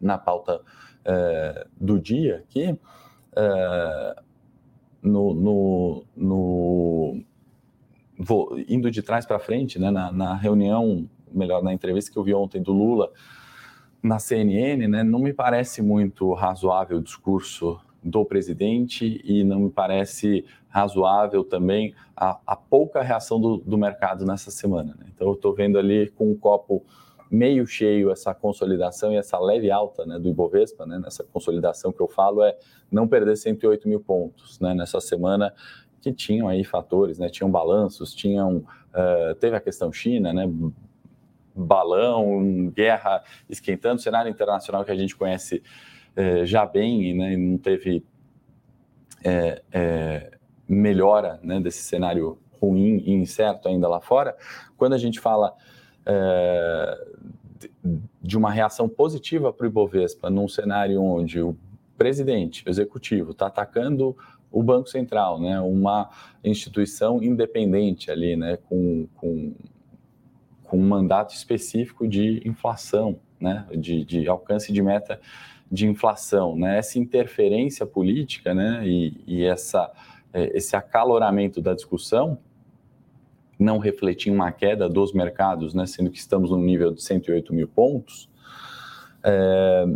na 0.00 0.18
pauta 0.18 0.60
uh, 0.60 1.68
do 1.80 1.98
dia 1.98 2.44
aqui, 2.48 2.72
uh, 2.72 4.22
no, 5.00 5.32
no, 5.32 6.04
no 6.16 7.24
vou, 8.18 8.58
indo 8.68 8.90
de 8.90 9.02
trás 9.02 9.24
para 9.24 9.38
frente, 9.38 9.78
né, 9.78 9.90
na, 9.90 10.10
na, 10.10 10.34
reunião, 10.34 11.08
melhor, 11.32 11.62
na 11.62 11.72
entrevista 11.72 12.10
que 12.10 12.18
eu 12.18 12.24
vi 12.24 12.34
ontem 12.34 12.60
do 12.60 12.72
Lula 12.72 13.12
na 14.02 14.18
CNN, 14.18 14.86
né, 14.86 15.02
não 15.02 15.18
me 15.18 15.32
parece 15.32 15.82
muito 15.82 16.32
razoável 16.32 16.98
o 16.98 17.02
discurso 17.02 17.80
do 18.02 18.24
presidente 18.24 19.20
e 19.24 19.42
não 19.42 19.60
me 19.60 19.70
parece 19.70 20.44
razoável 20.68 21.42
também 21.42 21.94
a, 22.14 22.38
a 22.46 22.54
pouca 22.54 23.02
reação 23.02 23.40
do, 23.40 23.56
do, 23.56 23.76
mercado 23.76 24.24
nessa 24.24 24.50
semana. 24.50 24.94
Né? 24.98 25.06
Então, 25.14 25.26
eu 25.26 25.34
estou 25.34 25.52
vendo 25.54 25.78
ali 25.78 26.08
com 26.10 26.30
um 26.30 26.36
copo 26.36 26.84
meio 27.30 27.66
cheio 27.66 28.10
essa 28.12 28.32
consolidação 28.32 29.12
e 29.12 29.16
essa 29.16 29.38
leve 29.38 29.70
alta 29.70 30.06
né, 30.06 30.18
do 30.18 30.28
Ibovespa, 30.28 30.86
né, 30.86 30.98
nessa 30.98 31.24
consolidação 31.24 31.92
que 31.92 32.00
eu 32.00 32.06
falo 32.06 32.42
é 32.44 32.56
não 32.90 33.08
perder 33.08 33.36
108 33.36 33.88
mil 33.88 34.00
pontos 34.00 34.60
né, 34.60 34.72
nessa 34.74 35.00
semana 35.00 35.52
que 36.00 36.12
tinham 36.12 36.46
aí 36.46 36.62
fatores, 36.62 37.18
né, 37.18 37.28
tinham 37.28 37.50
balanços, 37.50 38.14
tinham 38.14 38.58
uh, 38.58 39.34
teve 39.40 39.56
a 39.56 39.60
questão 39.60 39.92
China, 39.92 40.32
né, 40.32 40.48
balão, 41.56 42.70
guerra 42.74 43.22
esquentando, 43.48 44.00
cenário 44.00 44.30
internacional 44.30 44.84
que 44.84 44.90
a 44.90 44.96
gente 44.96 45.16
conhece 45.16 45.62
é, 46.14 46.44
já 46.44 46.64
bem 46.64 47.14
né, 47.14 47.32
e 47.32 47.36
não 47.36 47.58
teve 47.58 48.04
é, 49.24 49.62
é, 49.72 50.30
melhora 50.68 51.40
né, 51.42 51.60
desse 51.60 51.82
cenário 51.82 52.38
ruim 52.60 53.02
e 53.04 53.12
incerto 53.12 53.68
ainda 53.68 53.88
lá 53.88 54.00
fora, 54.00 54.36
quando 54.76 54.94
a 54.94 54.98
gente 54.98 55.20
fala 55.20 55.54
é, 56.04 57.06
de 58.22 58.36
uma 58.36 58.50
reação 58.50 58.88
positiva 58.88 59.52
para 59.52 59.64
o 59.64 59.68
Ibovespa 59.68 60.30
num 60.30 60.48
cenário 60.48 61.02
onde 61.02 61.40
o 61.40 61.56
presidente, 61.96 62.62
o 62.66 62.70
executivo, 62.70 63.32
está 63.32 63.46
atacando 63.46 64.16
o 64.50 64.62
Banco 64.62 64.88
Central, 64.88 65.40
né, 65.40 65.60
uma 65.60 66.10
instituição 66.44 67.22
independente 67.22 68.10
ali, 68.10 68.36
né, 68.36 68.58
com, 68.68 69.06
com, 69.16 69.54
com 70.66 70.78
um 70.78 70.86
mandato 70.86 71.34
específico 71.34 72.06
de 72.06 72.42
inflação, 72.46 73.18
né, 73.40 73.66
de, 73.76 74.04
de 74.04 74.28
alcance 74.28 74.72
de 74.72 74.82
meta 74.82 75.20
de 75.70 75.86
inflação, 75.86 76.56
né, 76.56 76.78
essa 76.78 76.98
interferência 76.98 77.84
política, 77.84 78.54
né, 78.54 78.82
e, 78.86 79.20
e 79.26 79.44
essa, 79.44 79.90
é, 80.32 80.56
esse 80.56 80.76
acaloramento 80.76 81.60
da 81.60 81.74
discussão 81.74 82.38
não 83.58 83.78
refletir 83.78 84.30
uma 84.30 84.52
queda 84.52 84.88
dos 84.88 85.12
mercados, 85.12 85.74
né, 85.74 85.86
sendo 85.86 86.10
que 86.10 86.18
estamos 86.18 86.50
no 86.50 86.58
nível 86.58 86.92
de 86.92 87.02
108 87.02 87.54
mil 87.54 87.66
pontos, 87.66 88.28
é, 89.24 89.86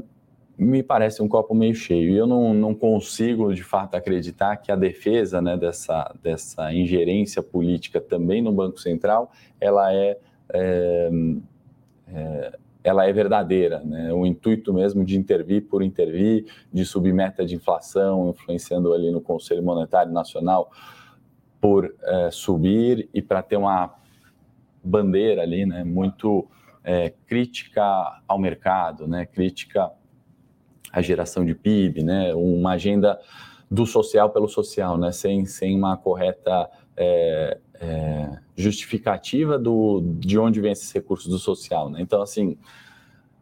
me 0.60 0.82
parece 0.82 1.22
um 1.22 1.28
copo 1.28 1.54
meio 1.54 1.74
cheio. 1.74 2.10
E 2.10 2.16
eu 2.16 2.26
não, 2.26 2.52
não 2.52 2.74
consigo, 2.74 3.54
de 3.54 3.62
fato, 3.62 3.94
acreditar 3.94 4.56
que 4.58 4.70
a 4.70 4.76
defesa 4.76 5.40
né, 5.40 5.56
dessa, 5.56 6.14
dessa 6.22 6.72
ingerência 6.74 7.42
política 7.42 7.98
também 7.98 8.42
no 8.42 8.52
Banco 8.52 8.78
Central, 8.78 9.32
ela 9.58 9.92
é, 9.92 10.18
é, 10.54 11.10
é 12.08 12.58
ela 12.82 13.06
é 13.06 13.12
verdadeira. 13.12 13.80
Né? 13.80 14.12
O 14.12 14.26
intuito 14.26 14.72
mesmo 14.72 15.04
de 15.04 15.16
intervir 15.18 15.66
por 15.68 15.82
intervir, 15.82 16.46
de 16.72 16.84
subir 16.84 17.12
meta 17.12 17.44
de 17.44 17.54
inflação, 17.54 18.30
influenciando 18.30 18.92
ali 18.92 19.10
no 19.10 19.20
Conselho 19.20 19.62
Monetário 19.62 20.12
Nacional, 20.12 20.70
por 21.60 21.94
é, 22.02 22.30
subir 22.30 23.08
e 23.12 23.20
para 23.20 23.42
ter 23.42 23.56
uma 23.56 23.94
bandeira 24.82 25.42
ali, 25.42 25.66
né, 25.66 25.84
muito 25.84 26.48
é, 26.82 27.12
crítica 27.26 27.82
ao 28.26 28.38
mercado, 28.38 29.06
né, 29.06 29.26
crítica 29.26 29.90
à 30.90 31.02
geração 31.02 31.44
de 31.44 31.54
PIB, 31.54 32.02
né, 32.02 32.34
uma 32.34 32.72
agenda 32.72 33.20
do 33.70 33.84
social 33.84 34.30
pelo 34.30 34.48
social, 34.48 34.96
né, 34.96 35.12
sem, 35.12 35.44
sem 35.44 35.76
uma 35.76 35.98
correta 35.98 36.70
é, 36.96 37.58
é 37.80 38.38
justificativa 38.54 39.58
do, 39.58 40.02
de 40.18 40.38
onde 40.38 40.60
vem 40.60 40.72
esses 40.72 40.92
recursos 40.92 41.28
do 41.28 41.38
social. 41.38 41.88
Né? 41.88 42.02
Então, 42.02 42.20
assim, 42.20 42.58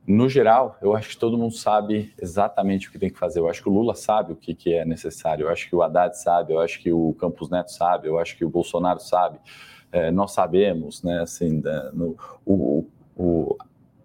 no 0.07 0.28
geral, 0.28 0.78
eu 0.80 0.95
acho 0.95 1.11
que 1.11 1.18
todo 1.18 1.37
mundo 1.37 1.54
sabe 1.54 2.14
exatamente 2.18 2.88
o 2.88 2.92
que 2.92 2.99
tem 2.99 3.11
que 3.11 3.18
fazer. 3.18 3.40
Eu 3.40 3.49
acho 3.49 3.62
que 3.62 3.68
o 3.68 3.73
Lula 3.73 3.95
sabe 3.95 4.33
o 4.33 4.37
que, 4.37 4.54
que 4.54 4.73
é 4.73 4.85
necessário, 4.85 5.45
eu 5.45 5.50
acho 5.50 5.68
que 5.68 5.75
o 5.75 5.83
Haddad 5.83 6.16
sabe, 6.16 6.52
eu 6.52 6.61
acho 6.61 6.80
que 6.80 6.92
o 6.92 7.12
Campos 7.14 7.50
Neto 7.50 7.73
sabe, 7.73 8.09
eu 8.09 8.18
acho 8.18 8.37
que 8.37 8.45
o 8.45 8.49
Bolsonaro 8.49 9.00
sabe. 9.00 9.38
É, 9.90 10.11
nós 10.11 10.33
sabemos, 10.33 11.02
né, 11.02 11.21
assim, 11.21 11.61
da, 11.61 11.90
no, 11.92 12.16
o, 12.45 12.87
o, 13.16 13.57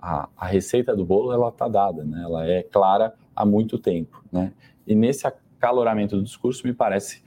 a, 0.02 0.28
a, 0.36 0.46
receita 0.46 0.96
do 0.96 1.06
bolo, 1.06 1.32
ela 1.32 1.50
está 1.50 1.68
dada, 1.68 2.04
né, 2.04 2.22
ela 2.24 2.48
é 2.48 2.64
clara 2.64 3.14
há 3.36 3.46
muito 3.46 3.78
tempo, 3.78 4.24
né, 4.32 4.54
e 4.88 4.96
nesse 4.96 5.28
acaloramento 5.28 6.16
do 6.16 6.24
discurso, 6.24 6.66
me 6.66 6.74
parece 6.74 7.22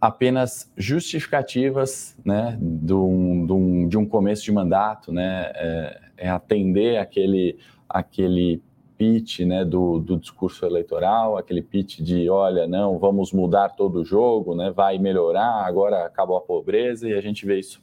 apenas 0.00 0.72
justificativas, 0.76 2.16
né, 2.24 2.56
do, 2.60 3.44
do, 3.46 3.86
de 3.86 3.98
um 3.98 4.06
começo 4.06 4.42
de 4.42 4.50
mandato, 4.50 5.12
né, 5.12 5.52
é, 5.54 6.00
é 6.16 6.30
atender 6.30 6.96
aquele, 6.96 7.58
aquele 7.88 8.62
pitch 8.96 9.40
né, 9.40 9.64
do, 9.64 9.98
do 9.98 10.16
discurso 10.16 10.64
eleitoral, 10.64 11.36
aquele 11.36 11.60
pitch 11.60 12.00
de, 12.00 12.30
olha, 12.30 12.66
não, 12.66 12.98
vamos 12.98 13.32
mudar 13.32 13.70
todo 13.70 14.00
o 14.00 14.04
jogo, 14.04 14.54
né, 14.54 14.70
vai 14.70 14.98
melhorar, 14.98 15.66
agora 15.66 16.06
acabou 16.06 16.36
a 16.36 16.40
pobreza, 16.40 17.08
e 17.08 17.12
a 17.12 17.20
gente 17.20 17.44
vê 17.44 17.58
isso 17.58 17.82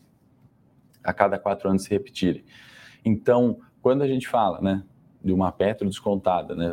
a 1.04 1.14
cada 1.14 1.38
quatro 1.38 1.70
anos 1.70 1.84
se 1.84 1.90
repetirem. 1.90 2.44
Então, 3.06 3.60
quando 3.82 4.02
a 4.02 4.08
gente 4.08 4.28
fala 4.28 4.60
né, 4.60 4.84
de 5.28 5.34
uma 5.34 5.52
Petro 5.52 5.88
descontada, 5.88 6.56
né, 6.56 6.72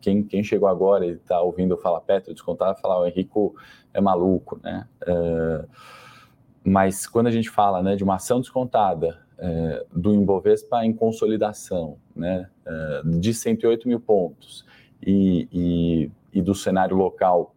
quem, 0.00 0.22
quem 0.22 0.42
chegou 0.42 0.68
agora 0.68 1.06
e 1.06 1.10
está 1.10 1.40
ouvindo 1.40 1.74
eu 1.74 1.78
falar 1.78 2.00
Petro 2.00 2.32
descontada, 2.32 2.74
fala, 2.76 3.00
o 3.00 3.06
Henrico 3.06 3.54
é 3.92 4.00
maluco, 4.00 4.58
né? 4.62 4.86
Uh, 5.02 5.68
mas 6.64 7.06
quando 7.06 7.26
a 7.26 7.30
gente 7.30 7.48
fala 7.48 7.82
né, 7.82 7.96
de 7.96 8.04
uma 8.04 8.16
ação 8.16 8.40
descontada, 8.40 9.18
é, 9.38 9.86
do 9.90 10.14
Ibovespa 10.14 10.84
em 10.84 10.92
consolidação, 10.92 11.96
né, 12.14 12.48
é, 12.66 13.02
de 13.04 13.32
108 13.32 13.88
mil 13.88 13.98
pontos, 13.98 14.66
e, 15.02 15.48
e, 15.50 16.10
e, 16.30 16.42
do 16.42 16.54
cenário 16.54 16.94
local 16.94 17.54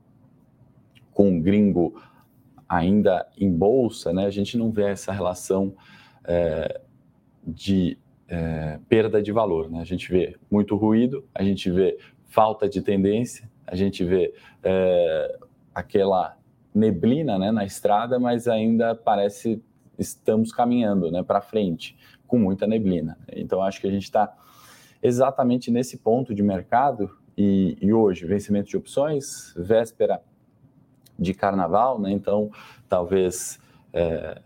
com 1.14 1.42
gringo 1.42 2.02
ainda 2.70 3.28
em 3.38 3.52
bolsa, 3.52 4.14
né, 4.14 4.26
a 4.26 4.30
gente 4.30 4.58
não 4.58 4.72
vê 4.72 4.84
essa 4.84 5.12
relação 5.12 5.76
é, 6.24 6.80
de 7.46 7.98
é, 8.34 8.80
perda 8.90 9.22
de 9.22 9.32
valor. 9.32 9.70
Né? 9.70 9.80
A 9.80 9.84
gente 9.84 10.12
vê 10.12 10.36
muito 10.50 10.76
ruído, 10.76 11.24
a 11.36 11.44
gente 11.44 11.70
vê 11.70 12.00
falta 12.26 12.68
de 12.68 12.82
tendência, 12.82 13.48
a 13.68 13.76
gente 13.76 14.04
vê 14.04 14.34
é, 14.64 15.38
aquela 15.74 16.36
neblina 16.74 17.38
né, 17.38 17.52
na 17.52 17.64
estrada, 17.64 18.20
mas 18.20 18.48
ainda 18.48 18.96
parece 18.96 19.62
estamos 20.00 20.52
caminhando 20.52 21.12
né, 21.12 21.22
para 21.22 21.42
frente, 21.42 21.96
com 22.26 22.40
muita 22.40 22.66
neblina. 22.66 23.16
Então, 23.32 23.62
acho 23.62 23.80
que 23.80 23.86
a 23.86 23.92
gente 23.92 24.06
está 24.06 24.36
exatamente 25.02 25.70
nesse 25.70 25.98
ponto 25.98 26.34
de 26.34 26.42
mercado 26.42 27.16
e, 27.38 27.78
e, 27.80 27.94
hoje, 27.94 28.26
vencimento 28.26 28.70
de 28.70 28.78
opções, 28.78 29.54
véspera 29.56 30.20
de 31.20 31.36
carnaval, 31.36 32.02
né, 32.02 32.12
então 32.12 32.50
talvez. 32.90 33.60
É, 33.94 34.42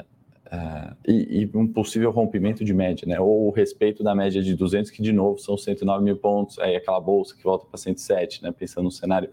é, 0.51 0.93
e, 1.07 1.41
e, 1.41 1.57
um 1.57 1.67
possível 1.67 2.11
rompimento 2.11 2.63
de 2.63 2.73
média, 2.73 3.07
né? 3.07 3.19
Ou 3.19 3.47
o 3.47 3.51
respeito 3.51 4.03
da 4.03 4.15
média 4.15 4.41
de 4.41 4.55
200, 4.55 4.91
que 4.91 5.01
de 5.01 5.11
novo 5.11 5.39
são 5.39 5.57
109 5.57 6.03
mil 6.03 6.17
pontos, 6.17 6.57
aí 6.59 6.75
aquela 6.75 6.99
bolsa 6.99 7.35
que 7.35 7.43
volta 7.43 7.65
para 7.65 7.77
107, 7.77 8.43
né? 8.43 8.51
Pensando 8.51 8.85
no 8.85 8.91
cenário 8.91 9.29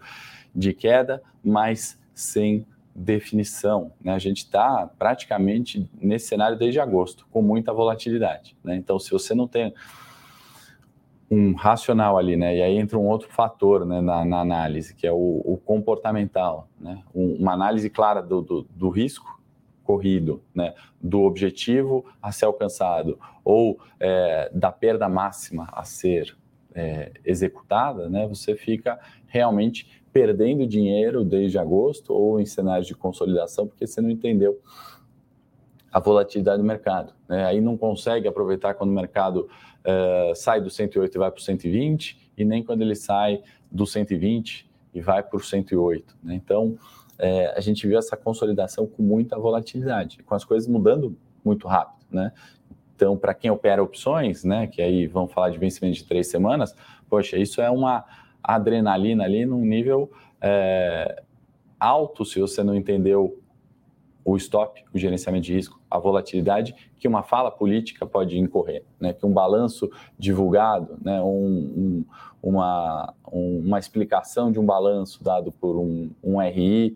de 0.53 0.73
queda, 0.73 1.21
mas 1.43 1.99
sem 2.13 2.65
definição. 2.95 3.91
Né? 4.01 4.13
A 4.13 4.19
gente 4.19 4.37
está 4.37 4.89
praticamente 4.97 5.89
nesse 6.01 6.27
cenário 6.27 6.57
desde 6.57 6.79
agosto, 6.79 7.27
com 7.29 7.41
muita 7.41 7.73
volatilidade. 7.73 8.55
Né? 8.63 8.75
Então, 8.77 8.97
se 8.97 9.11
você 9.11 9.35
não 9.35 9.47
tem 9.47 9.73
um 11.29 11.53
racional 11.53 12.17
ali, 12.17 12.37
né? 12.37 12.55
E 12.55 12.61
aí 12.61 12.77
entra 12.77 12.97
um 12.97 13.07
outro 13.07 13.27
fator 13.29 13.85
né, 13.85 13.99
na, 13.99 14.23
na 14.23 14.39
análise, 14.39 14.93
que 14.93 15.07
é 15.07 15.11
o, 15.11 15.41
o 15.43 15.59
comportamental, 15.63 16.67
né? 16.79 17.01
Um, 17.13 17.35
uma 17.39 17.53
análise 17.53 17.89
clara 17.89 18.21
do, 18.21 18.41
do, 18.41 18.67
do, 18.69 18.89
risco 18.89 19.34
corrido, 19.85 20.41
né? 20.53 20.73
Do 20.99 21.21
objetivo 21.21 22.03
a 22.21 22.31
ser 22.31 22.45
alcançado 22.45 23.17
ou 23.43 23.79
é, 23.99 24.49
da 24.53 24.71
perda 24.71 25.07
máxima 25.07 25.69
a 25.71 25.85
ser 25.85 26.35
é, 26.73 27.11
executada, 27.23 28.09
né? 28.09 28.27
Você 28.27 28.55
fica 28.55 28.99
realmente 29.27 30.03
perdendo 30.11 30.65
dinheiro 30.65 31.23
desde 31.23 31.59
agosto 31.59 32.13
ou 32.13 32.39
em 32.39 32.45
cenários 32.45 32.87
de 32.87 32.95
consolidação, 32.95 33.67
porque 33.67 33.85
você 33.85 34.01
não 34.01 34.09
entendeu 34.09 34.59
a 35.91 35.99
volatilidade 35.99 36.61
do 36.61 36.67
mercado. 36.67 37.13
Né? 37.27 37.45
Aí 37.45 37.61
não 37.61 37.77
consegue 37.77 38.27
aproveitar 38.27 38.73
quando 38.73 38.91
o 38.91 38.93
mercado 38.93 39.49
uh, 39.81 40.35
sai 40.35 40.59
do 40.59 40.69
108 40.69 41.15
e 41.15 41.17
vai 41.17 41.31
para 41.31 41.39
o 41.39 41.41
120, 41.41 42.31
e 42.37 42.43
nem 42.43 42.63
quando 42.63 42.81
ele 42.81 42.95
sai 42.95 43.41
do 43.71 43.85
120 43.85 44.69
e 44.93 45.01
vai 45.01 45.21
para 45.21 45.37
o 45.37 45.39
108. 45.39 46.17
Né? 46.23 46.35
Então, 46.35 46.77
é, 47.19 47.53
a 47.55 47.61
gente 47.61 47.87
viu 47.87 47.97
essa 47.97 48.17
consolidação 48.17 48.85
com 48.85 49.01
muita 49.01 49.37
volatilidade, 49.37 50.21
com 50.23 50.35
as 50.35 50.43
coisas 50.43 50.67
mudando 50.67 51.17
muito 51.43 51.67
rápido. 51.67 52.05
Né? 52.11 52.31
Então, 52.95 53.17
para 53.17 53.33
quem 53.33 53.51
opera 53.51 53.83
opções, 53.83 54.43
né, 54.43 54.67
que 54.67 54.81
aí 54.81 55.07
vão 55.07 55.27
falar 55.27 55.49
de 55.49 55.57
vencimento 55.57 55.97
de 55.97 56.03
três 56.05 56.27
semanas, 56.27 56.75
poxa, 57.09 57.37
isso 57.37 57.61
é 57.61 57.69
uma 57.69 58.05
adrenalina 58.43 59.23
ali 59.23 59.45
num 59.45 59.65
nível 59.65 60.11
é, 60.41 61.23
alto, 61.79 62.23
se 62.23 62.39
você 62.39 62.63
não 62.63 62.75
entendeu 62.75 63.41
o 64.23 64.35
stop, 64.37 64.83
o 64.93 64.97
gerenciamento 64.97 65.45
de 65.45 65.53
risco, 65.53 65.79
a 65.95 65.99
volatilidade 65.99 66.75
que 66.97 67.07
uma 67.07 67.23
fala 67.23 67.51
política 67.51 68.05
pode 68.05 68.37
incorrer, 68.37 68.83
né? 68.99 69.13
que 69.13 69.25
um 69.25 69.31
balanço 69.31 69.89
divulgado, 70.17 70.97
né? 71.01 71.21
um, 71.21 71.25
um, 71.25 72.05
uma, 72.41 73.13
um, 73.31 73.59
uma 73.59 73.79
explicação 73.79 74.51
de 74.51 74.59
um 74.59 74.65
balanço 74.65 75.23
dado 75.23 75.51
por 75.51 75.77
um, 75.77 76.09
um 76.23 76.41
RI 76.41 76.95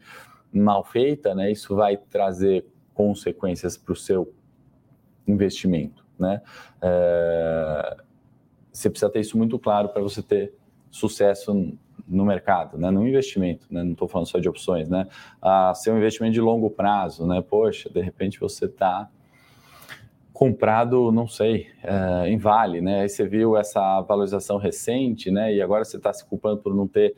mal 0.51 0.83
feita, 0.83 1.33
né? 1.33 1.51
isso 1.51 1.75
vai 1.75 1.97
trazer 1.97 2.65
consequências 2.93 3.77
para 3.77 3.93
o 3.93 3.95
seu 3.95 4.33
investimento. 5.27 6.03
Né? 6.17 6.41
É, 6.81 7.97
você 8.71 8.89
precisa 8.89 9.11
ter 9.11 9.19
isso 9.19 9.37
muito 9.37 9.57
claro 9.57 9.89
para 9.89 10.01
você 10.01 10.21
ter 10.21 10.53
sucesso 10.91 11.73
no 12.07 12.25
mercado, 12.25 12.77
né? 12.77 12.89
no 12.89 13.07
investimento, 13.07 13.67
né? 13.69 13.83
não 13.83 13.91
estou 13.91 14.07
falando 14.07 14.27
só 14.27 14.39
de 14.39 14.49
opções, 14.49 14.89
né? 14.89 15.07
a 15.41 15.73
ser 15.75 15.91
um 15.91 15.97
investimento 15.97 16.33
de 16.33 16.41
longo 16.41 16.69
prazo, 16.69 17.27
né? 17.27 17.41
Poxa, 17.41 17.89
de 17.89 18.01
repente 18.01 18.39
você 18.39 18.65
está 18.65 19.09
comprado, 20.39 21.11
não 21.11 21.27
sei, 21.27 21.67
é, 21.83 22.29
em 22.29 22.37
Vale, 22.37 22.79
né? 22.79 23.01
Aí 23.01 23.09
você 23.09 23.27
viu 23.27 23.57
essa 23.57 23.99
valorização 23.99 24.57
recente, 24.57 25.29
né? 25.29 25.53
E 25.53 25.61
agora 25.61 25.83
você 25.83 25.97
está 25.97 26.13
se 26.13 26.25
culpando 26.25 26.61
por 26.61 26.73
não 26.73 26.87
ter 26.87 27.13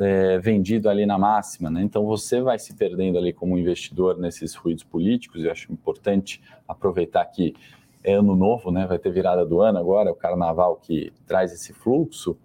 é, 0.00 0.38
vendido 0.38 0.88
ali 0.88 1.06
na 1.06 1.16
máxima, 1.16 1.70
né? 1.70 1.82
Então 1.82 2.04
você 2.04 2.40
vai 2.42 2.58
se 2.58 2.74
perdendo 2.74 3.16
ali 3.16 3.32
como 3.32 3.56
investidor 3.56 4.18
nesses 4.18 4.56
ruídos 4.56 4.82
políticos. 4.82 5.42
E 5.42 5.46
eu 5.46 5.52
acho 5.52 5.72
importante 5.72 6.42
aproveitar 6.66 7.24
que 7.26 7.54
é 8.02 8.14
ano 8.14 8.34
novo, 8.34 8.72
né? 8.72 8.86
Vai 8.88 8.98
ter 8.98 9.12
virada 9.12 9.46
do 9.46 9.60
ano 9.60 9.78
agora, 9.78 10.10
o 10.10 10.16
carnaval 10.16 10.74
que 10.76 11.12
traz 11.26 11.52
esse 11.52 11.72
fluxo. 11.72 12.36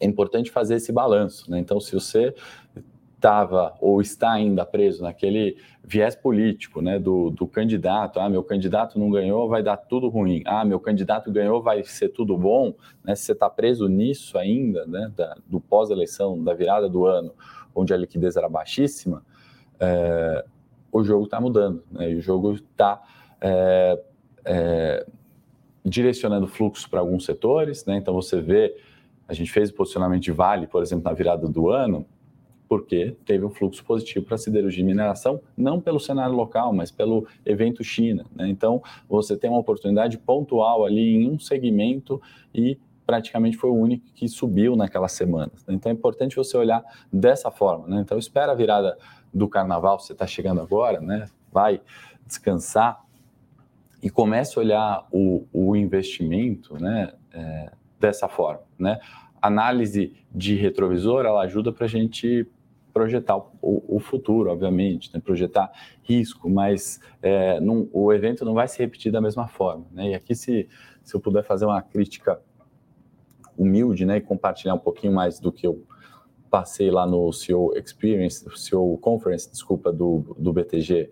É 0.00 0.06
importante 0.06 0.50
fazer 0.50 0.76
esse 0.76 0.90
balanço, 0.90 1.50
né? 1.50 1.58
Então, 1.58 1.78
se 1.78 1.92
você 1.92 2.34
estava 3.20 3.74
ou 3.80 4.00
está 4.00 4.32
ainda 4.32 4.64
preso 4.64 5.02
naquele 5.02 5.58
viés 5.84 6.16
político, 6.16 6.80
né, 6.80 6.98
do, 6.98 7.30
do 7.30 7.46
candidato, 7.46 8.18
ah, 8.18 8.30
meu 8.30 8.42
candidato 8.42 8.98
não 8.98 9.10
ganhou, 9.10 9.48
vai 9.48 9.62
dar 9.62 9.76
tudo 9.76 10.08
ruim, 10.08 10.42
ah, 10.46 10.64
meu 10.64 10.80
candidato 10.80 11.30
ganhou, 11.30 11.62
vai 11.62 11.84
ser 11.84 12.08
tudo 12.08 12.36
bom, 12.36 12.74
né, 13.04 13.14
se 13.14 13.24
você 13.24 13.32
está 13.32 13.50
preso 13.50 13.86
nisso 13.88 14.38
ainda, 14.38 14.86
né, 14.86 15.12
da, 15.14 15.36
do 15.46 15.60
pós-eleição, 15.60 16.42
da 16.42 16.54
virada 16.54 16.88
do 16.88 17.04
ano, 17.04 17.32
onde 17.74 17.92
a 17.92 17.96
liquidez 17.96 18.36
era 18.36 18.48
baixíssima, 18.48 19.22
é, 19.78 20.44
o 20.90 21.04
jogo 21.04 21.24
está 21.24 21.40
mudando, 21.40 21.84
né, 21.90 22.10
e 22.10 22.16
o 22.16 22.20
jogo 22.22 22.54
está 22.54 23.02
é, 23.40 24.02
é, 24.44 25.06
direcionando 25.84 26.46
fluxo 26.46 26.88
para 26.88 27.00
alguns 27.00 27.24
setores, 27.26 27.84
né, 27.84 27.96
então 27.96 28.14
você 28.14 28.40
vê, 28.40 28.74
a 29.30 29.32
gente 29.32 29.52
fez 29.52 29.70
o 29.70 29.74
posicionamento 29.74 30.22
de 30.22 30.32
Vale, 30.32 30.66
por 30.66 30.82
exemplo, 30.82 31.04
na 31.04 31.12
virada 31.12 31.46
do 31.46 31.70
ano, 31.70 32.04
porque 32.68 33.16
teve 33.24 33.44
um 33.44 33.50
fluxo 33.50 33.84
positivo 33.84 34.26
para 34.26 34.36
siderurgia 34.36 34.82
e 34.82 34.84
mineração, 34.84 35.40
não 35.56 35.80
pelo 35.80 36.00
cenário 36.00 36.34
local, 36.34 36.72
mas 36.72 36.90
pelo 36.90 37.24
evento 37.46 37.84
China. 37.84 38.26
Né? 38.34 38.48
Então, 38.48 38.82
você 39.08 39.36
tem 39.36 39.48
uma 39.48 39.60
oportunidade 39.60 40.18
pontual 40.18 40.84
ali 40.84 41.14
em 41.14 41.30
um 41.30 41.38
segmento 41.38 42.20
e 42.52 42.76
praticamente 43.06 43.56
foi 43.56 43.70
o 43.70 43.74
único 43.74 44.04
que 44.12 44.28
subiu 44.28 44.74
naquela 44.74 45.06
semana. 45.06 45.52
Então, 45.68 45.92
é 45.92 45.94
importante 45.94 46.34
você 46.34 46.56
olhar 46.56 46.82
dessa 47.12 47.52
forma. 47.52 47.86
Né? 47.86 48.00
Então, 48.00 48.18
espera 48.18 48.50
a 48.50 48.54
virada 48.56 48.98
do 49.32 49.48
carnaval, 49.48 50.00
você 50.00 50.12
está 50.12 50.26
chegando 50.26 50.60
agora, 50.60 51.00
né? 51.00 51.26
vai 51.52 51.80
descansar 52.26 53.00
e 54.02 54.10
comece 54.10 54.58
a 54.58 54.62
olhar 54.62 55.06
o, 55.12 55.46
o 55.52 55.76
investimento 55.76 56.74
né? 56.82 57.12
É, 57.32 57.70
dessa 58.00 58.26
forma. 58.26 58.62
Né? 58.78 58.98
Análise 59.40 60.12
de 60.34 60.54
retrovisor, 60.54 61.24
ela 61.24 61.42
ajuda 61.42 61.72
para 61.72 61.86
a 61.86 61.88
gente 61.88 62.46
projetar 62.92 63.36
o, 63.36 63.96
o 63.96 64.00
futuro, 64.00 64.50
obviamente, 64.50 65.10
né? 65.14 65.20
projetar 65.20 65.70
risco, 66.02 66.50
mas 66.50 67.00
é, 67.22 67.58
o 67.92 68.12
evento 68.12 68.44
não 68.44 68.54
vai 68.54 68.68
se 68.68 68.78
repetir 68.78 69.12
da 69.12 69.20
mesma 69.20 69.46
forma. 69.46 69.86
Né? 69.92 70.10
E 70.10 70.14
aqui, 70.14 70.34
se, 70.34 70.68
se 71.02 71.14
eu 71.14 71.20
puder 71.20 71.44
fazer 71.44 71.64
uma 71.64 71.80
crítica 71.80 72.40
humilde 73.56 74.04
né, 74.04 74.16
e 74.16 74.20
compartilhar 74.20 74.74
um 74.74 74.78
pouquinho 74.78 75.12
mais 75.12 75.38
do 75.38 75.52
que 75.52 75.66
eu 75.66 75.84
passei 76.50 76.90
lá 76.90 77.06
no 77.06 77.32
CEO 77.32 77.72
Experience, 77.76 78.44
CEO 78.56 78.98
Conference, 78.98 79.50
desculpa, 79.50 79.92
do, 79.92 80.34
do 80.38 80.52
BTG 80.52 81.10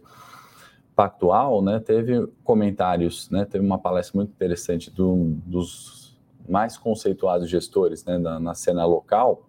Pactual, 0.96 1.62
né, 1.62 1.78
teve 1.78 2.26
comentários, 2.42 3.30
né, 3.30 3.44
teve 3.44 3.64
uma 3.64 3.78
palestra 3.78 4.16
muito 4.16 4.30
interessante 4.30 4.90
do, 4.90 5.36
dos 5.46 6.07
mais 6.48 6.76
conceituados 6.76 7.48
gestores 7.48 8.04
né, 8.04 8.18
na, 8.18 8.40
na 8.40 8.54
cena 8.54 8.84
local, 8.84 9.46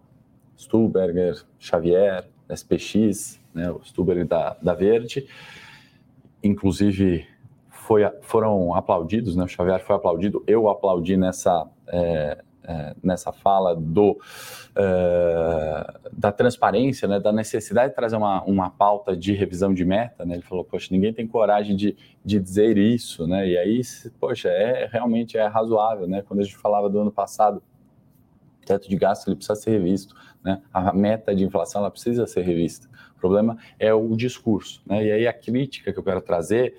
Stuberger, 0.56 1.42
Xavier, 1.58 2.28
SPX, 2.54 3.40
né, 3.54 3.70
o 3.70 3.82
Stuberger 3.82 4.26
da, 4.26 4.56
da 4.62 4.74
Verde, 4.74 5.26
inclusive 6.42 7.26
foi, 7.68 8.02
foram 8.22 8.74
aplaudidos, 8.74 9.34
né, 9.34 9.44
o 9.44 9.48
Xavier 9.48 9.84
foi 9.84 9.96
aplaudido, 9.96 10.44
eu 10.46 10.68
aplaudi 10.68 11.16
nessa, 11.16 11.68
é, 11.88 12.44
é, 12.70 12.94
nessa 13.02 13.32
fala 13.32 13.74
do, 13.74 14.16
é, 14.76 16.00
da 16.12 16.30
transparência, 16.30 17.08
né, 17.08 17.18
da 17.18 17.32
necessidade 17.32 17.90
de 17.90 17.96
trazer 17.96 18.16
uma, 18.16 18.42
uma 18.44 18.70
pauta 18.70 19.16
de 19.16 19.32
revisão 19.32 19.74
de 19.74 19.84
meta, 19.84 20.24
né, 20.24 20.34
ele 20.34 20.42
falou, 20.42 20.64
poxa, 20.64 20.88
ninguém 20.92 21.12
tem 21.12 21.26
coragem 21.26 21.74
de, 21.74 21.96
de 22.24 22.38
dizer 22.38 22.78
isso, 22.78 23.26
né, 23.26 23.48
e 23.48 23.58
aí, 23.58 23.80
poxa, 24.20 24.48
é, 24.48 24.88
realmente 24.90 25.36
é 25.36 25.46
razoável, 25.46 26.06
né, 26.06 26.22
quando 26.22 26.40
a 26.40 26.42
gente 26.44 26.56
falava 26.56 26.88
do 26.88 27.00
ano 27.00 27.10
passado, 27.10 27.60
teto 28.64 28.88
de 28.88 28.96
gasto 28.96 29.26
ele 29.26 29.34
precisa 29.34 29.56
ser 29.56 29.70
revisto, 29.70 30.14
né? 30.44 30.62
A 30.72 30.92
meta 30.92 31.34
de 31.34 31.42
inflação 31.42 31.80
ela 31.80 31.90
precisa 31.90 32.24
ser 32.26 32.42
revista. 32.42 32.88
O 33.16 33.20
problema 33.20 33.58
é 33.78 33.92
o 33.92 34.14
discurso, 34.14 34.80
né? 34.86 35.04
E 35.04 35.10
aí 35.10 35.26
a 35.26 35.32
crítica 35.32 35.92
que 35.92 35.98
eu 35.98 36.04
quero 36.04 36.20
trazer 36.20 36.76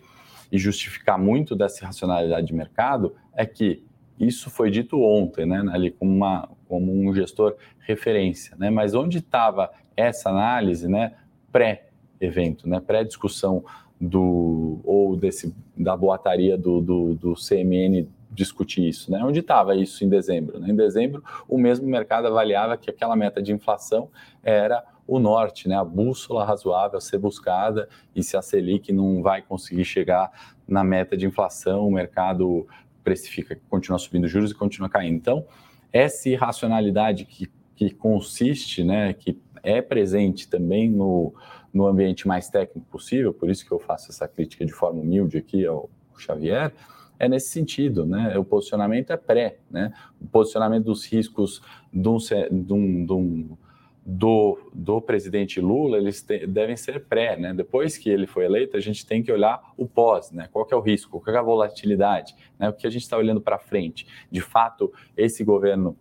e 0.52 0.58
justificar 0.58 1.20
muito 1.20 1.54
dessa 1.54 1.86
racionalidade 1.86 2.48
de 2.48 2.54
mercado 2.54 3.16
é 3.34 3.46
que 3.46 3.84
isso 4.22 4.50
foi 4.50 4.70
dito 4.70 5.02
ontem, 5.02 5.46
né, 5.46 5.64
ali 5.72 5.92
como, 5.92 6.12
uma, 6.12 6.50
como 6.68 6.94
um 6.94 7.14
gestor 7.14 7.56
referência, 7.80 8.56
né? 8.58 8.70
Mas 8.70 8.94
onde 8.94 9.18
estava 9.18 9.72
essa 9.98 10.30
análise, 10.30 10.88
né, 10.88 11.14
pré-evento, 11.52 12.70
né, 12.70 12.80
pré-discussão 12.80 13.64
do 14.00 14.80
ou 14.84 15.16
desse 15.16 15.54
da 15.78 15.96
boataria 15.96 16.58
do, 16.58 16.82
do, 16.82 17.14
do 17.14 17.34
CMN 17.36 18.08
discutir 18.32 18.88
isso, 18.88 19.12
né? 19.12 19.22
Onde 19.24 19.42
estava 19.42 19.76
isso 19.76 20.04
em 20.04 20.10
dezembro? 20.10 20.60
Né? 20.60 20.70
Em 20.70 20.76
dezembro, 20.76 21.24
o 21.48 21.58
mesmo 21.58 21.88
mercado 21.88 22.28
avaliava 22.28 22.78
que 22.78 22.90
aquela 22.90 23.16
meta 23.16 23.42
de 23.42 23.52
inflação 23.52 24.10
era 24.42 24.84
o 25.06 25.20
norte, 25.20 25.68
né? 25.68 25.76
A 25.76 25.84
bússola 25.84 26.46
razoável 26.46 26.98
a 26.98 27.02
ser 27.02 27.18
buscada 27.18 27.90
e 28.16 28.24
se 28.24 28.38
a 28.38 28.42
Selic 28.42 28.94
não 28.94 29.22
vai 29.22 29.42
conseguir 29.42 29.84
chegar 29.84 30.32
na 30.68 30.84
meta 30.84 31.18
de 31.18 31.26
inflação, 31.26 31.88
o 31.88 31.92
mercado 31.92 32.66
precifica 33.04 33.60
continua 33.70 33.98
subindo 33.98 34.28
juros 34.28 34.52
e 34.52 34.56
continua 34.56 34.90
caindo. 34.90 35.16
Então, 35.16 35.46
essa 35.92 36.30
irracionalidade 36.30 37.26
que, 37.26 37.52
que 37.76 37.90
consiste, 37.92 38.84
né, 38.84 39.14
que 39.14 39.40
é 39.64 39.82
presente 39.82 40.48
também 40.48 40.90
no, 40.90 41.34
no 41.74 41.86
ambiente 41.86 42.28
mais 42.28 42.50
técnico 42.50 42.88
possível, 42.90 43.34
por 43.34 43.50
isso 43.50 43.66
que 43.66 43.72
eu 43.72 43.80
faço 43.80 44.12
essa 44.12 44.28
crítica 44.28 44.66
de 44.66 44.72
forma 44.72 45.02
humilde 45.02 45.38
aqui 45.38 45.66
ao 45.66 45.90
Xavier, 46.18 46.74
é 47.20 47.30
nesse 47.30 47.50
sentido, 47.50 48.04
né? 48.04 48.36
O 48.36 48.44
posicionamento 48.44 49.12
é 49.12 49.18
pré, 49.18 49.60
né? 49.70 49.94
O 50.20 50.28
posicionamento 50.28 50.86
dos 50.86 51.06
riscos 51.06 51.62
do, 51.94 52.18
do, 52.50 53.58
do, 54.04 54.72
do 54.74 55.00
presidente 55.00 55.62
Lula, 55.62 55.98
eles 55.98 56.24
te, 56.24 56.48
devem 56.48 56.76
ser 56.76 57.06
pré, 57.06 57.38
né? 57.38 57.54
Depois 57.54 57.98
que 57.98 58.10
ele 58.10 58.26
foi 58.26 58.46
eleito, 58.46 58.76
a 58.76 58.80
gente 58.80 59.06
tem 59.06 59.22
que 59.22 59.32
olhar 59.32 59.62
o 59.78 59.88
pós, 59.88 60.32
né? 60.32 60.50
Qual 60.52 60.68
é 60.72 60.76
o 60.76 60.80
risco, 60.80 61.22
qual 61.22 61.36
é 61.36 61.40
a 61.40 61.44
volatilidade, 61.44 62.36
né? 62.58 62.70
O 62.70 62.74
que 62.74 62.88
a 62.88 62.90
gente 62.90 63.04
está 63.04 63.18
olhando 63.18 63.40
para 63.40 63.60
frente. 63.60 64.08
De 64.32 64.42
fato, 64.42 64.92
esse 65.16 65.44
governo 65.44 65.96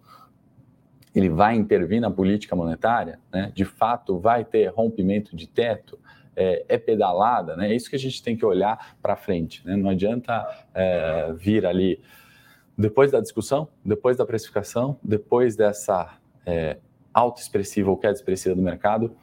ele 1.14 1.28
vai 1.28 1.56
intervir 1.56 2.00
na 2.00 2.10
política 2.10 2.56
monetária, 2.56 3.18
né? 3.32 3.52
De 3.54 3.64
fato, 3.64 4.18
vai 4.18 4.44
ter 4.44 4.68
rompimento 4.68 5.36
de 5.36 5.46
teto, 5.46 5.98
é, 6.34 6.64
é, 6.68 6.78
pedalada, 6.78 7.54
né? 7.54 7.70
É 7.70 7.74
isso 7.74 7.90
que 7.90 7.96
a 7.96 7.98
gente 7.98 8.22
tem 8.22 8.34
que 8.34 8.46
olhar 8.46 8.96
para 9.02 9.14
frente, 9.14 9.66
né? 9.66 9.76
Não 9.76 9.90
adianta 9.90 10.46
é, 10.72 11.34
vir 11.34 11.66
ali 11.66 12.00
depois 12.78 13.10
da 13.12 13.20
discussão, 13.20 13.68
depois 13.84 14.16
da 14.16 14.24
precificação, 14.24 14.98
depois 15.02 15.54
dessa 15.54 16.18
é, 16.46 16.78
autoexpressiva 17.12 17.90
ou 17.90 17.96
queda 17.96 18.14
expressiva 18.14 18.54
do 18.54 18.62
mercado, 18.62 19.16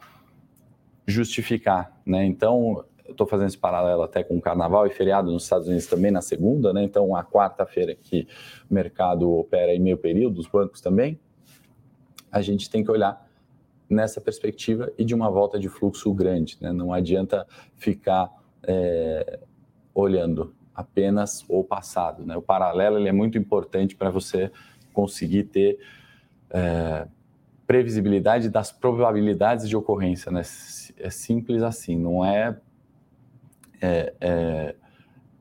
justificar, 1.06 1.98
né? 2.04 2.24
Então, 2.24 2.84
eu 3.04 3.12
estou 3.12 3.26
fazendo 3.26 3.48
esse 3.48 3.58
paralelo 3.58 4.02
até 4.02 4.22
com 4.22 4.36
o 4.36 4.40
carnaval 4.40 4.86
e 4.86 4.90
feriado 4.90 5.30
nos 5.32 5.44
Estados 5.44 5.66
Unidos 5.66 5.86
também 5.86 6.10
na 6.10 6.20
segunda, 6.20 6.72
né? 6.72 6.82
Então, 6.82 7.16
a 7.16 7.24
quarta-feira 7.24 7.94
que 7.94 8.28
o 8.70 8.74
mercado 8.74 9.30
opera 9.30 9.74
em 9.74 9.80
meio 9.80 9.96
período, 9.96 10.38
os 10.38 10.46
bancos 10.46 10.80
também, 10.80 11.18
a 12.30 12.42
gente 12.42 12.68
tem 12.68 12.84
que 12.84 12.90
olhar 12.90 13.26
nessa 13.88 14.20
perspectiva 14.20 14.92
e 14.98 15.04
de 15.04 15.14
uma 15.14 15.30
volta 15.30 15.58
de 15.58 15.68
fluxo 15.68 16.12
grande. 16.12 16.58
Né? 16.60 16.72
Não 16.72 16.92
adianta 16.92 17.46
ficar 17.76 18.30
é, 18.62 19.40
olhando 19.94 20.54
apenas 20.74 21.44
o 21.48 21.64
passado. 21.64 22.24
Né? 22.24 22.36
O 22.36 22.42
paralelo 22.42 22.98
ele 22.98 23.08
é 23.08 23.12
muito 23.12 23.38
importante 23.38 23.96
para 23.96 24.10
você 24.10 24.50
conseguir 24.92 25.44
ter 25.44 25.78
é, 26.50 27.06
previsibilidade 27.68 28.48
das 28.48 28.72
probabilidades 28.72 29.68
de 29.68 29.76
ocorrência. 29.76 30.32
Né? 30.32 30.40
É 30.98 31.10
simples 31.10 31.62
assim, 31.62 31.98
não 31.98 32.24
é, 32.24 32.56
é, 33.80 34.14
é, 34.20 34.74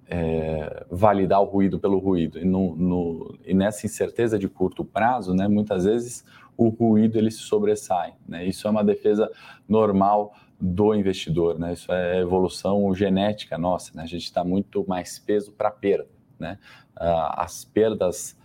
é 0.10 0.86
validar 0.92 1.42
o 1.42 1.46
ruído 1.46 1.80
pelo 1.80 1.98
ruído. 2.00 2.38
E, 2.38 2.44
no, 2.44 2.76
no, 2.76 3.40
e 3.46 3.54
nessa 3.54 3.86
incerteza 3.86 4.38
de 4.38 4.50
curto 4.50 4.84
prazo, 4.84 5.34
né, 5.34 5.48
muitas 5.48 5.86
vezes 5.86 6.26
o 6.58 6.68
ruído 6.68 7.18
ele 7.18 7.32
se 7.32 7.40
sobressai. 7.40 8.14
Né? 8.28 8.46
Isso 8.46 8.68
é 8.68 8.72
uma 8.72 8.84
defesa 8.84 9.32
normal 9.68 10.34
do 10.60 10.94
investidor, 10.94 11.60
né? 11.60 11.74
Isso 11.74 11.92
é 11.92 12.20
evolução 12.20 12.94
genética 12.96 13.60
nossa, 13.60 13.92
né? 13.96 14.02
A 14.02 14.08
gente 14.08 14.24
está 14.24 14.44
muito 14.44 14.84
mais 14.88 15.20
peso 15.20 15.52
para 15.52 15.70
perda, 15.70 16.10
né? 16.40 16.58
Ah, 16.96 17.44
as 17.44 17.64
perdas, 17.64 18.36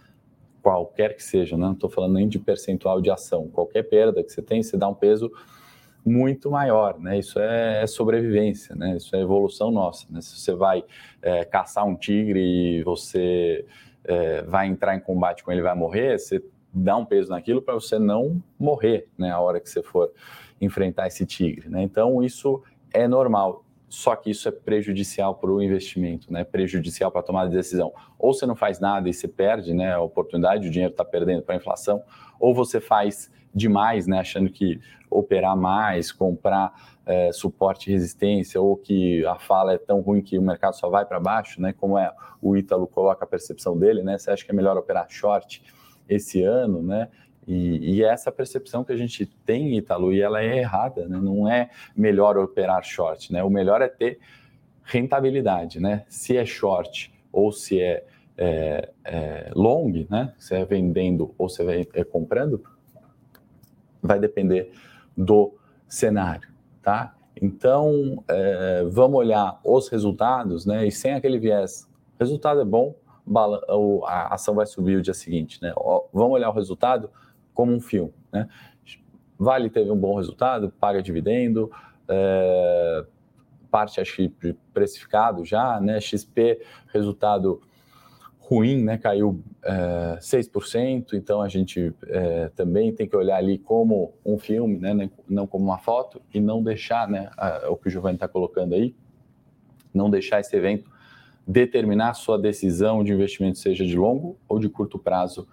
qualquer 0.63 1.17
que 1.17 1.23
seja, 1.23 1.57
né? 1.57 1.65
não 1.65 1.73
estou 1.73 1.91
falando 1.91 2.15
nem 2.15 2.29
de 2.29 2.39
percentual 2.39 3.01
de 3.01 3.11
ação, 3.11 3.49
qualquer 3.49 3.83
perda 3.83 4.23
que 4.23 4.31
você 4.31 4.41
tem, 4.41 4.63
você 4.63 4.77
dá 4.77 4.89
um 4.89 4.95
peso 4.95 5.31
muito 6.05 6.51
maior, 6.51 6.99
né? 6.99 7.19
Isso 7.19 7.39
é, 7.39 7.83
é 7.83 7.87
sobrevivência, 7.87 8.75
né? 8.75 8.97
Isso 8.97 9.15
é 9.15 9.21
evolução 9.21 9.71
nossa, 9.71 10.07
né? 10.11 10.21
Se 10.21 10.37
você 10.37 10.53
vai 10.53 10.85
é, 11.21 11.45
caçar 11.45 11.87
um 11.87 11.95
tigre 11.95 12.41
e 12.41 12.83
você 12.83 13.65
é, 14.05 14.43
vai 14.43 14.67
entrar 14.67 14.97
em 14.97 15.01
combate 15.01 15.45
com 15.45 15.53
ele, 15.53 15.63
vai 15.63 15.77
morrer, 15.77 16.19
você 16.19 16.43
dar 16.75 16.97
um 16.97 17.05
peso 17.05 17.31
naquilo 17.31 17.63
para 17.63 17.75
você 17.75 17.99
não 17.99 18.43
morrer, 18.59 19.07
né, 19.17 19.31
a 19.31 19.39
hora 19.39 19.61
que 19.61 19.69
você 19.69 19.83
for 19.83 20.11
enfrentar 20.61 21.07
esse 21.07 21.27
tigre, 21.27 21.69
né? 21.69 21.83
Então 21.83 22.23
isso 22.23 22.63
é 22.93 23.07
normal. 23.07 23.65
Só 23.93 24.17
que 24.17 24.31
isso 24.31 24.49
é 24.49 24.51
prejudicial 24.51 25.35
para 25.35 25.51
o 25.51 25.63
investimento, 25.63 26.33
né? 26.33 26.45
prejudicial 26.45 27.13
para 27.13 27.21
a 27.21 27.23
tomada 27.23 27.51
de 27.51 27.57
decisão. 27.57 27.93
Ou 28.19 28.33
você 28.33 28.47
não 28.47 28.57
faz 28.57 28.81
nada 28.81 29.07
e 29.07 29.13
você 29.13 29.29
perde 29.29 29.75
né, 29.75 29.93
a 29.93 30.01
oportunidade, 30.01 30.67
o 30.67 30.71
dinheiro 30.71 30.93
está 30.93 31.05
perdendo 31.05 31.43
para 31.43 31.55
a 31.55 31.59
inflação, 31.59 32.03
ou 32.41 32.55
você 32.55 32.81
faz 32.81 33.31
demais, 33.55 34.07
né, 34.07 34.21
achando 34.21 34.49
que 34.49 34.81
operar 35.11 35.55
mais, 35.55 36.11
comprar 36.11 36.73
é, 37.05 37.33
suporte 37.33 37.91
e 37.91 37.93
resistência, 37.93 38.59
ou 38.59 38.79
que 38.79 39.27
a 39.27 39.39
fala 39.39 39.75
é 39.75 39.79
tão 39.79 40.01
ruim 40.01 40.23
que 40.23 40.39
o 40.39 40.43
mercado 40.43 40.75
só 40.75 40.89
vai 40.89 41.05
para 41.05 41.21
baixo, 41.21 41.61
né, 41.61 41.75
como 41.75 41.99
é 41.99 42.11
o 42.41 42.57
Ítalo 42.57 42.87
coloca 42.87 43.27
a 43.27 43.29
percepção 43.29 43.79
dele, 43.79 44.03
né, 44.03 44.17
você 44.17 44.31
acha 44.31 44.43
que 44.43 44.51
é 44.51 44.55
melhor 44.55 44.79
operar 44.79 45.05
short 45.11 45.63
esse 46.09 46.43
ano, 46.43 46.83
né, 46.83 47.11
e, 47.47 47.97
e, 47.97 48.05
essa 48.05 48.31
percepção 48.31 48.85
que 48.85 48.93
a 48.93 48.97
gente 48.97 49.27
tem, 49.27 49.77
Ítalo, 49.77 50.13
e 50.13 50.21
ela 50.21 50.43
é 50.43 50.59
errada, 50.59 51.09
né? 51.09 51.19
não 51.21 51.49
é 51.49 51.71
melhor 51.97 52.39
operar 52.39 52.85
short, 52.85 53.33
né? 53.33 53.43
o 53.43 53.51
melhor 53.51 53.83
é 53.83 53.89
ter 53.89 54.21
rentabilidade. 54.85 55.81
Né? 55.81 56.05
Se 56.09 56.37
é 56.37 56.45
short 56.45 57.13
ou 57.33 57.51
se 57.51 57.81
é, 57.81 58.05
é, 58.37 58.91
é 59.05 59.51
long, 59.55 60.07
né? 60.09 60.33
se 60.39 60.55
é 60.55 60.65
vendendo 60.65 61.35
ou 61.37 61.49
se 61.49 61.63
é, 61.65 61.87
é 61.95 62.05
comprando, 62.05 62.63
vai 64.01 64.21
depender 64.21 64.71
do 65.17 65.53
cenário. 65.89 66.49
Tá? 66.81 67.17
Então, 67.41 68.23
é, 68.29 68.85
vamos 68.89 69.19
olhar 69.19 69.61
os 69.65 69.89
resultados 69.89 70.65
né? 70.65 70.87
e 70.87 70.93
sem 70.93 71.15
aquele 71.15 71.41
viés. 71.41 71.89
Resultado 72.21 72.61
é 72.61 72.65
bom, 72.65 72.95
a 74.07 74.35
ação 74.35 74.55
vai 74.55 74.67
subir 74.67 74.97
o 74.97 75.03
dia 75.03 75.15
seguinte. 75.15 75.61
Né? 75.61 75.73
Vamos 76.13 76.35
olhar 76.35 76.49
o 76.49 76.53
resultado 76.53 77.11
como 77.55 77.73
um 77.73 77.81
filme. 77.81 78.13
Né? 78.33 78.49
Vale 79.39 79.71
teve 79.71 79.91
um 79.91 79.97
bom 79.97 80.17
resultado, 80.17 80.71
paga 80.71 81.03
dividendo, 81.03 81.71
é, 82.09 83.05
parte 83.71 84.01
acho 84.01 84.15
que 84.15 84.57
precificado 84.73 85.45
já, 85.45 85.81
né? 85.81 85.99
XP, 86.01 86.61
resultado 86.93 87.61
ruim, 88.39 88.83
né? 88.83 88.99
caiu 88.99 89.43
é, 89.65 90.19
6%, 90.21 91.15
então 91.15 91.41
a 91.41 91.49
gente 91.49 91.93
é, 92.07 92.51
também 92.51 92.93
tem 92.93 93.09
que 93.09 93.17
olhar 93.17 93.37
ali 93.37 93.57
como 93.59 94.13
um 94.25 94.39
filme, 94.39 94.79
né? 94.79 95.11
não 95.27 95.47
como 95.47 95.65
uma 95.65 95.79
foto, 95.79 96.21
e 96.35 96.41
não 96.41 96.63
deixar, 96.63 97.09
né? 97.09 97.31
A, 97.37 97.71
o 97.71 97.77
que 97.77 97.89
o 97.89 97.91
Giovanni 97.91 98.17
está 98.17 98.29
colocando 98.29 98.75
aí, 98.75 98.95
não 99.95 100.11
deixar 100.11 100.41
esse 100.41 100.55
evento 100.55 100.91
determinar 101.47 102.15
sua 102.15 102.39
decisão 102.39 103.03
de 103.03 103.13
investimento, 103.13 103.59
seja 103.59 103.85
de 103.85 103.97
longo 103.97 104.39
ou 104.49 104.59
de 104.59 104.69
curto 104.69 104.99
prazo 104.99 105.49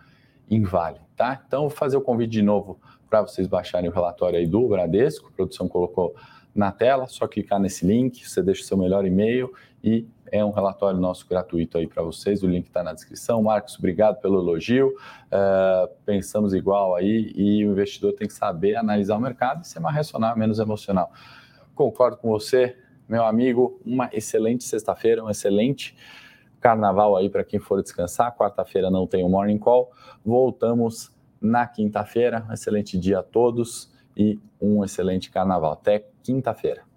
em 0.50 0.64
Vale, 0.64 1.00
tá? 1.16 1.42
Então, 1.46 1.62
vou 1.62 1.70
fazer 1.70 1.98
o 1.98 2.02
convite 2.02 2.32
de 2.32 2.42
novo 2.42 2.80
para 3.10 3.22
vocês 3.22 3.48
baixarem 3.48 3.90
o 3.90 3.94
relatório 3.94 4.38
aí 4.38 4.46
do 4.46 4.68
Bradesco, 4.68 5.30
a 5.30 5.32
produção 5.36 5.68
colocou 5.68 6.16
na 6.54 6.72
tela, 6.72 7.08
só 7.08 7.28
clicar 7.28 7.60
nesse 7.60 7.86
link, 7.86 8.28
você 8.28 8.42
deixa 8.42 8.62
o 8.62 8.66
seu 8.66 8.78
melhor 8.78 9.06
e-mail 9.06 9.52
e 9.84 10.06
é 10.32 10.44
um 10.44 10.52
relatório 10.52 11.00
nosso 11.00 11.28
gratuito 11.28 11.78
aí 11.78 11.88
para 11.88 12.04
vocês, 12.04 12.44
o 12.44 12.48
link 12.48 12.68
está 12.68 12.84
na 12.84 12.94
descrição. 12.94 13.42
Marcos, 13.42 13.78
obrigado 13.78 14.20
pelo 14.20 14.40
elogio, 14.40 14.90
uh, 14.90 15.90
pensamos 16.06 16.54
igual 16.54 16.96
aí 16.96 17.32
e 17.36 17.66
o 17.66 17.72
investidor 17.72 18.14
tem 18.14 18.28
que 18.28 18.34
saber 18.34 18.76
analisar 18.76 19.18
o 19.18 19.22
mercado 19.22 19.64
e 19.64 19.68
ser 19.68 19.80
mais 19.80 19.96
racional, 19.96 20.38
menos 20.38 20.60
emocional. 20.60 21.12
Concordo 21.74 22.18
com 22.18 22.30
você, 22.30 22.76
meu 23.08 23.26
amigo, 23.26 23.80
uma 23.86 24.10
excelente 24.14 24.64
sexta-feira, 24.64 25.24
um 25.24 25.30
excelente 25.30 25.96
carnaval 26.60 27.16
aí 27.16 27.30
para 27.30 27.44
quem 27.44 27.60
for 27.60 27.82
descansar. 27.82 28.36
Quarta-feira 28.36 28.90
não 28.90 29.08
tem 29.08 29.24
o 29.24 29.30
Morning 29.30 29.58
Call. 29.58 29.92
Voltamos 30.24 31.12
na 31.42 31.66
quinta-feira. 31.68 32.46
Um 32.50 32.54
excelente 32.54 32.98
dia 32.98 33.20
a 33.20 33.24
todos 33.24 33.92
e 34.16 34.40
um 34.62 34.84
excelente 34.84 35.32
carnaval. 35.32 35.74
Até 35.74 36.06
quinta-feira. 36.24 36.89